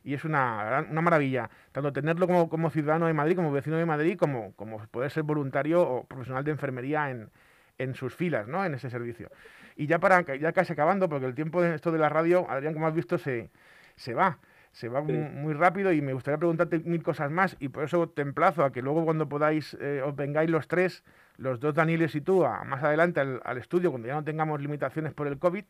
y 0.09 0.15
es 0.15 0.25
una, 0.25 0.87
una 0.91 1.03
maravilla, 1.03 1.51
tanto 1.71 1.93
tenerlo 1.93 2.27
como, 2.27 2.49
como, 2.49 2.71
ciudadano 2.71 3.09
de 3.09 3.13
Madrid, 3.13 3.37
como 3.37 3.53
vecino 3.53 3.77
de 3.77 3.85
Madrid, 3.85 4.17
como, 4.17 4.55
como 4.55 4.79
poder 4.87 5.11
ser 5.11 5.23
voluntario 5.23 5.83
o 5.83 6.05
profesional 6.05 6.43
de 6.45 6.51
enfermería 6.51 7.11
en, 7.11 7.29
en 7.77 7.95
sus 7.95 8.15
filas, 8.15 8.49
¿no? 8.49 8.65
En 8.65 8.73
ese 8.73 8.89
servicio. 8.89 9.31
Y 9.77 9.87
ya 9.87 9.99
para 9.99 10.23
ya 10.23 10.53
casi 10.53 10.73
acabando, 10.73 11.11
porque 11.11 11.27
el 11.27 11.35
tiempo 11.35 11.61
de 11.61 11.75
esto 11.75 11.93
de 11.93 11.99
la 11.99 12.09
radio, 12.09 12.51
Adrián, 12.51 12.73
como 12.73 12.87
has 12.87 12.95
visto, 12.95 13.19
se, 13.19 13.51
se 13.97 14.15
va. 14.15 14.39
Se 14.73 14.89
va 14.89 15.03
muy, 15.03 15.53
rápido 15.53 15.93
y 15.93 16.01
me 16.01 16.15
gustaría 16.15 16.39
preguntarte 16.39 16.79
mil 16.79 17.03
cosas 17.03 17.31
más 17.31 17.57
y 17.59 17.69
por 17.69 17.85
eso 17.85 18.09
te 18.09 18.23
emplazo 18.23 18.65
a 18.65 18.73
que 18.73 18.81
luego 18.81 19.05
cuando 19.05 19.29
podáis 19.29 19.77
eh, 19.79 20.01
os 20.03 20.17
vengáis 20.17 20.49
los 20.49 20.69
tres, 20.69 21.05
los 21.37 21.61
dos 21.61 21.75
Danieles 21.75 22.15
y 22.15 22.23
tú, 22.23 22.47
a, 22.47 22.65
más 22.65 22.83
adelante 22.83 23.21
al, 23.21 23.43
al, 23.45 23.59
estudio, 23.59 23.91
cuando 23.91 24.09
ya 24.09 24.15
no 24.15 24.25
tengamos 24.25 24.61
limitaciones 24.61 25.13
por 25.13 25.27
el 25.27 25.39
COVID, 25.39 25.65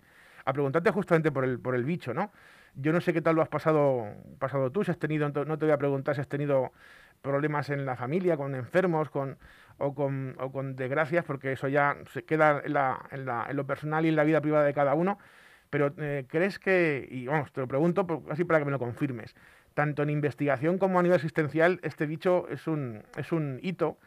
a 0.49 0.53
preguntarte 0.55 0.91
justamente 0.91 1.31
por 1.31 1.45
el, 1.45 1.61
por 1.61 1.75
el 1.75 1.85
bicho, 1.85 2.15
¿no? 2.15 2.33
Yo 2.75 2.93
no 2.93 3.03
sé 3.03 3.13
qué 3.13 3.21
tal 3.21 3.37
lo 3.37 3.43
has 3.43 3.49
pasado, 3.49 4.07
pasado 4.39 4.71
tú, 4.71 4.83
si 4.83 4.91
has 4.91 4.99
tenido, 4.99 5.29
no 5.29 5.59
te 5.59 5.67
voy 5.67 5.73
a 5.73 5.77
preguntar 5.77 6.15
si 6.15 6.23
has 6.23 6.29
tenido 6.29 6.73
problemas 7.21 7.69
en 7.69 7.85
la 7.85 7.97
familia, 7.97 8.37
con 8.39 8.55
enfermos, 8.55 9.11
con, 9.11 9.37
o, 9.77 9.95
con, 9.95 10.77
desgracias, 10.77 11.25
porque 11.27 11.53
eso 11.53 11.69
ya 11.69 11.97
se 12.13 12.25
queda 12.25 12.63
en, 12.65 13.57
lo 13.57 13.67
personal 13.67 14.07
y 14.07 14.09
en 14.09 14.17
la 14.17 14.25
vida 14.25 14.41
privada 14.41 14.65
de 14.65 14.73
cada 14.73 14.95
uno. 14.95 15.19
Pero 15.69 15.93
eh, 15.99 16.25
¿crees 16.29 16.59
que, 16.59 17.07
y 17.11 17.27
vamos, 17.27 17.53
te 17.53 17.61
lo 17.61 17.69
pregunto 17.69 18.07
así 18.31 18.45
para 18.45 18.59
que 18.61 18.65
me 18.65 18.71
lo 18.71 18.79
confirmes, 18.79 19.35
tanto 19.75 20.03
en 20.03 20.09
investigación 20.09 20.79
como 20.79 20.99
a 20.99 21.03
nivel 21.03 21.19
asistencial, 21.19 21.79
este 21.83 22.07
bicho 22.07 22.49
es 22.49 22.67
un, 22.67 23.03
es 23.19 23.33
un 23.33 23.61
hito 23.63 23.99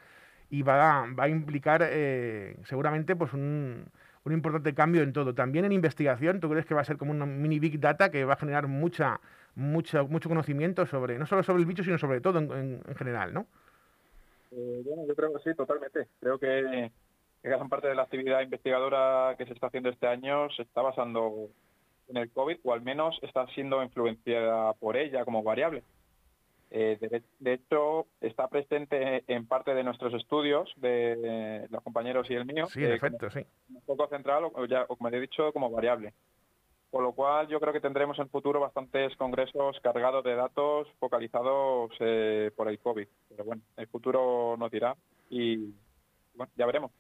y 0.49 0.63
va 0.63 1.03
a, 1.03 1.13
va 1.13 1.25
a 1.25 1.29
implicar 1.29 1.81
eh, 1.87 2.57
seguramente 2.63 3.15
pues 3.15 3.33
un, 3.33 3.85
un 4.23 4.33
importante 4.33 4.73
cambio 4.73 5.01
en 5.01 5.13
todo. 5.13 5.33
También 5.33 5.65
en 5.65 5.71
investigación, 5.71 6.39
¿tú 6.39 6.49
crees 6.49 6.65
que 6.65 6.73
va 6.73 6.81
a 6.81 6.85
ser 6.85 6.97
como 6.97 7.11
una 7.11 7.25
mini 7.25 7.59
big 7.59 7.79
data 7.79 8.11
que 8.11 8.23
va 8.25 8.33
a 8.33 8.37
generar 8.37 8.67
mucha, 8.67 9.19
mucha 9.55 10.03
mucho 10.03 10.29
conocimiento 10.29 10.85
sobre, 10.85 11.17
no 11.17 11.25
solo 11.25 11.43
sobre 11.43 11.61
el 11.61 11.65
bicho, 11.65 11.83
sino 11.83 11.97
sobre 11.97 12.21
todo 12.21 12.39
en, 12.39 12.81
en, 12.87 12.95
general, 12.95 13.33
¿no? 13.33 13.47
Eh, 14.51 14.81
bueno, 14.85 15.07
yo 15.07 15.15
creo 15.15 15.33
que 15.33 15.49
sí, 15.49 15.55
totalmente. 15.55 16.07
Creo 16.19 16.37
que, 16.37 16.91
que 17.41 17.49
gran 17.49 17.69
parte 17.69 17.87
de 17.87 17.95
la 17.95 18.03
actividad 18.03 18.41
investigadora 18.41 19.35
que 19.37 19.45
se 19.45 19.53
está 19.53 19.67
haciendo 19.67 19.89
este 19.89 20.07
año 20.07 20.49
se 20.51 20.63
está 20.63 20.81
basando 20.81 21.49
en 22.09 22.17
el 22.17 22.29
COVID, 22.29 22.57
o 22.63 22.73
al 22.73 22.81
menos 22.81 23.17
está 23.23 23.47
siendo 23.47 23.81
influenciada 23.81 24.73
por 24.73 24.97
ella 24.97 25.25
como 25.25 25.41
variable. 25.41 25.83
Eh, 26.73 26.97
de, 27.01 27.21
de, 27.39 27.53
hecho, 27.53 28.07
está 28.21 28.47
presente 28.47 29.25
en 29.27 29.45
parte 29.45 29.73
de 29.73 29.83
nuestros 29.83 30.13
estudios, 30.13 30.71
de 30.77 31.67
los 31.69 31.83
compañeros 31.83 32.29
y 32.29 32.35
el 32.35 32.45
mío. 32.45 32.65
Sí, 32.67 32.81
en 32.81 32.91
eh, 32.91 32.95
efecto, 32.95 33.27
como, 33.27 33.31
sí. 33.31 33.45
Un 33.69 33.81
poco 33.81 34.07
central, 34.07 34.45
o, 34.45 34.65
ya, 34.65 34.85
o 34.87 34.95
como 34.95 35.09
he 35.09 35.19
dicho, 35.19 35.51
como 35.51 35.69
variable. 35.69 36.13
Con 36.89 37.03
lo 37.03 37.11
cual, 37.11 37.49
yo 37.49 37.59
creo 37.59 37.73
que 37.73 37.81
tendremos 37.81 38.17
en 38.19 38.29
futuro 38.29 38.61
bastantes 38.61 39.15
congresos 39.17 39.77
cargados 39.81 40.23
de 40.23 40.35
datos 40.35 40.87
focalizados 40.97 41.91
eh, 41.99 42.51
por 42.55 42.69
el 42.69 42.79
COVID. 42.79 43.07
Pero 43.29 43.43
bueno, 43.43 43.61
el 43.75 43.87
futuro 43.87 44.55
nos 44.57 44.71
dirá 44.71 44.95
y 45.29 45.73
bueno, 46.35 46.51
ya 46.55 46.65
veremos. 46.65 46.91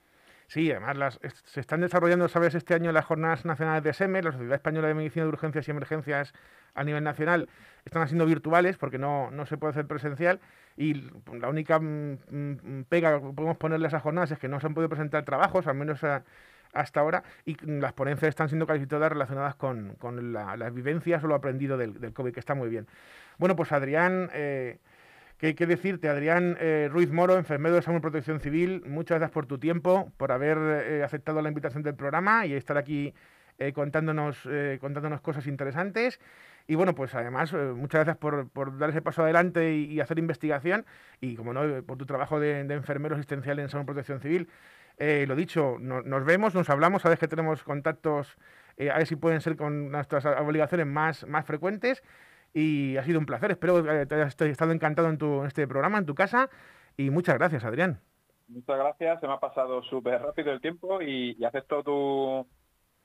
Sí, 0.47 0.69
además 0.69 0.97
las, 0.97 1.19
se 1.45 1.61
están 1.61 1.79
desarrollando, 1.79 2.27
sabes, 2.27 2.55
este 2.55 2.73
año 2.73 2.91
las 2.91 3.05
jornadas 3.05 3.45
nacionales 3.45 3.83
de 3.83 3.93
SEME, 3.93 4.21
la 4.21 4.33
Sociedad 4.33 4.55
Española 4.55 4.89
de 4.89 4.95
Medicina 4.95 5.23
de 5.23 5.29
Urgencias 5.29 5.65
y 5.65 5.71
Emergencias 5.71 6.33
a 6.75 6.83
nivel 6.83 7.03
nacional, 7.03 7.49
están 7.85 8.07
siendo 8.07 8.25
virtuales 8.25 8.77
porque 8.77 8.97
no, 8.97 9.31
no 9.31 9.45
se 9.45 9.57
puede 9.57 9.71
hacer 9.71 9.87
presencial 9.87 10.39
y 10.77 11.09
la 11.33 11.49
única 11.49 11.79
mm, 11.79 12.17
mm, 12.29 12.83
pega 12.89 13.19
que 13.19 13.33
podemos 13.33 13.57
ponerle 13.57 13.87
a 13.87 13.89
esas 13.89 14.01
jornadas 14.01 14.31
es 14.31 14.39
que 14.39 14.47
no 14.47 14.59
se 14.59 14.67
han 14.67 14.73
podido 14.73 14.89
presentar 14.89 15.25
trabajos, 15.25 15.67
al 15.67 15.75
menos 15.75 16.03
a, 16.03 16.23
hasta 16.73 16.99
ahora, 16.99 17.23
y 17.45 17.55
las 17.65 17.93
ponencias 17.93 18.29
están 18.29 18.47
siendo 18.47 18.65
casi 18.65 18.87
todas 18.87 19.11
relacionadas 19.11 19.55
con, 19.55 19.95
con 19.95 20.33
la, 20.33 20.55
las 20.55 20.73
vivencias 20.73 21.23
o 21.23 21.27
lo 21.27 21.35
aprendido 21.35 21.77
del, 21.77 21.99
del, 21.99 22.13
COVID, 22.13 22.33
que 22.33 22.39
está 22.39 22.55
muy 22.55 22.69
bien. 22.69 22.87
Bueno, 23.37 23.55
pues 23.55 23.71
Adrián... 23.71 24.29
Eh, 24.33 24.79
¿Qué, 25.37 25.55
¿Qué, 25.55 25.65
decirte, 25.65 26.07
Adrián 26.07 26.55
eh, 26.59 26.87
Ruiz 26.91 27.09
Moro, 27.09 27.35
enfermero 27.35 27.73
de 27.73 27.81
Salud 27.81 27.97
y 27.97 28.01
Protección 28.01 28.39
Civil? 28.39 28.83
Muchas 28.85 29.17
gracias 29.17 29.33
por 29.33 29.47
tu 29.47 29.57
tiempo, 29.57 30.11
por 30.17 30.31
haber 30.31 30.59
eh, 30.59 31.03
aceptado 31.03 31.41
la 31.41 31.49
invitación 31.49 31.81
del 31.81 31.95
programa 31.95 32.45
y 32.45 32.53
estar 32.53 32.77
aquí 32.77 33.11
eh, 33.61 33.73
contándonos, 33.73 34.39
eh, 34.49 34.79
contándonos 34.81 35.21
cosas 35.21 35.45
interesantes. 35.45 36.19
Y 36.67 36.75
bueno, 36.75 36.95
pues 36.95 37.13
además, 37.15 37.53
eh, 37.53 37.57
muchas 37.75 38.05
gracias 38.05 38.17
por, 38.17 38.77
dar 38.77 38.89
ese 38.89 39.01
paso 39.01 39.23
adelante 39.23 39.73
y, 39.73 39.99
hacer 39.99 40.19
investigación 40.19 40.85
y, 41.19 41.35
como 41.35 41.53
no, 41.53 41.83
por 41.83 41.97
tu 41.97 42.05
trabajo 42.05 42.39
de, 42.39 42.59
enfermero 42.59 43.15
asistencial 43.15 43.59
en 43.59 43.69
Salud 43.69 43.83
y 43.83 43.87
Protección 43.87 44.19
Civil. 44.19 44.49
lo 44.99 45.35
dicho, 45.35 45.77
no, 45.79 46.01
nos 46.01 46.25
vemos, 46.25 46.55
nos 46.55 46.69
hablamos, 46.69 47.01
sabes 47.01 47.19
que 47.19 47.27
tenemos 47.27 47.63
contactos, 47.63 48.37
a 48.79 48.97
ver 48.97 49.07
si 49.07 49.15
pueden 49.15 49.41
ser 49.41 49.57
con 49.57 49.91
nuestras 49.91 50.25
obligaciones 50.25 50.87
más, 50.87 51.27
más 51.27 51.45
frecuentes 51.45 52.03
y 52.53 52.97
ha 52.97 53.03
sido 53.03 53.19
un 53.19 53.25
placer. 53.25 53.51
Espero 53.51 53.83
que 53.83 54.05
te 54.05 54.15
hayas 54.15 54.39
estado 54.39 54.71
encantado 54.71 55.09
en, 55.09 55.17
tu, 55.17 55.43
este 55.45 55.67
programa, 55.67 55.97
en 55.97 56.05
tu 56.05 56.15
casa. 56.15 56.49
Y 56.97 57.09
muchas 57.09 57.37
gracias, 57.37 57.63
Adrián. 57.63 58.01
Muchas 58.47 58.77
gracias. 58.77 59.19
Se 59.21 59.27
me 59.27 59.33
ha 59.33 59.39
pasado 59.39 59.81
súper 59.83 60.21
rápido 60.21 60.51
el 60.51 60.61
tiempo 60.61 61.01
y, 61.01 61.35
y 61.39 61.45
acepto 61.45 61.83
tu, 61.83 62.47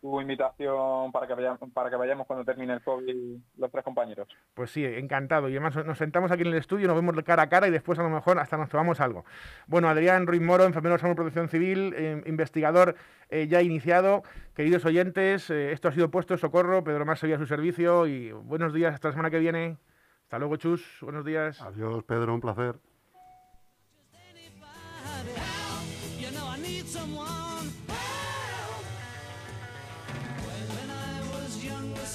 tu 0.01 0.21
invitación 0.21 1.11
para 1.13 1.27
que, 1.27 1.35
vayamos, 1.35 1.59
para 1.73 1.91
que 1.91 1.97
vayamos 1.97 2.27
cuando 2.27 2.45
termine 2.45 2.75
el 2.75 2.83
COVID 2.83 3.39
los 3.57 3.71
tres 3.71 3.85
compañeros. 3.85 4.29
Pues 4.55 4.71
sí, 4.71 4.85
encantado. 4.85 5.49
Y 5.49 5.53
además 5.53 5.77
nos 5.85 5.99
sentamos 5.99 6.31
aquí 6.31 6.43
en 6.43 6.49
el 6.49 6.55
estudio, 6.55 6.87
nos 6.87 6.97
vemos 6.97 7.15
cara 7.25 7.45
a 7.45 7.49
cara 7.49 7.69
y 7.69 7.71
después 7.71 7.99
a 7.99 8.03
lo 8.03 8.11
mejor 8.11 8.39
hasta 8.39 8.57
nos 8.57 8.69
tomamos 8.69 9.01
algo. 9.01 9.25
Bueno, 9.67 9.89
Adrián 9.89 10.27
Ruiz 10.27 10.43
Moro, 10.43 10.65
enfermero 10.65 10.95
de 10.95 11.01
salud 11.01 11.15
y 11.15 11.17
protección 11.17 11.49
civil, 11.49 11.95
eh, 11.97 12.23
investigador 12.27 12.97
eh, 13.31 13.49
ya 13.49 13.63
iniciado. 13.63 14.23
Queridos 14.55 14.85
oyentes, 14.85 15.51
eh, 15.51 15.73
esto 15.73 15.89
ha 15.89 15.93
sido 15.93 16.11
puesto 16.11 16.37
socorro. 16.37 16.85
Pedro 16.85 17.05
Más 17.05 17.19
seguía 17.19 17.39
su 17.39 17.47
servicio 17.47 18.07
y 18.07 18.33
buenos 18.33 18.73
días 18.73 18.95
hasta 18.95 19.09
la 19.09 19.13
semana 19.13 19.31
que 19.31 19.39
viene. 19.39 19.79
Hasta 20.25 20.39
luego, 20.39 20.57
Chus. 20.57 20.99
Buenos 21.03 21.25
días. 21.25 21.61
Adiós, 21.63 22.03
Pedro. 22.05 22.35
Un 22.35 22.41
placer. 22.41 22.77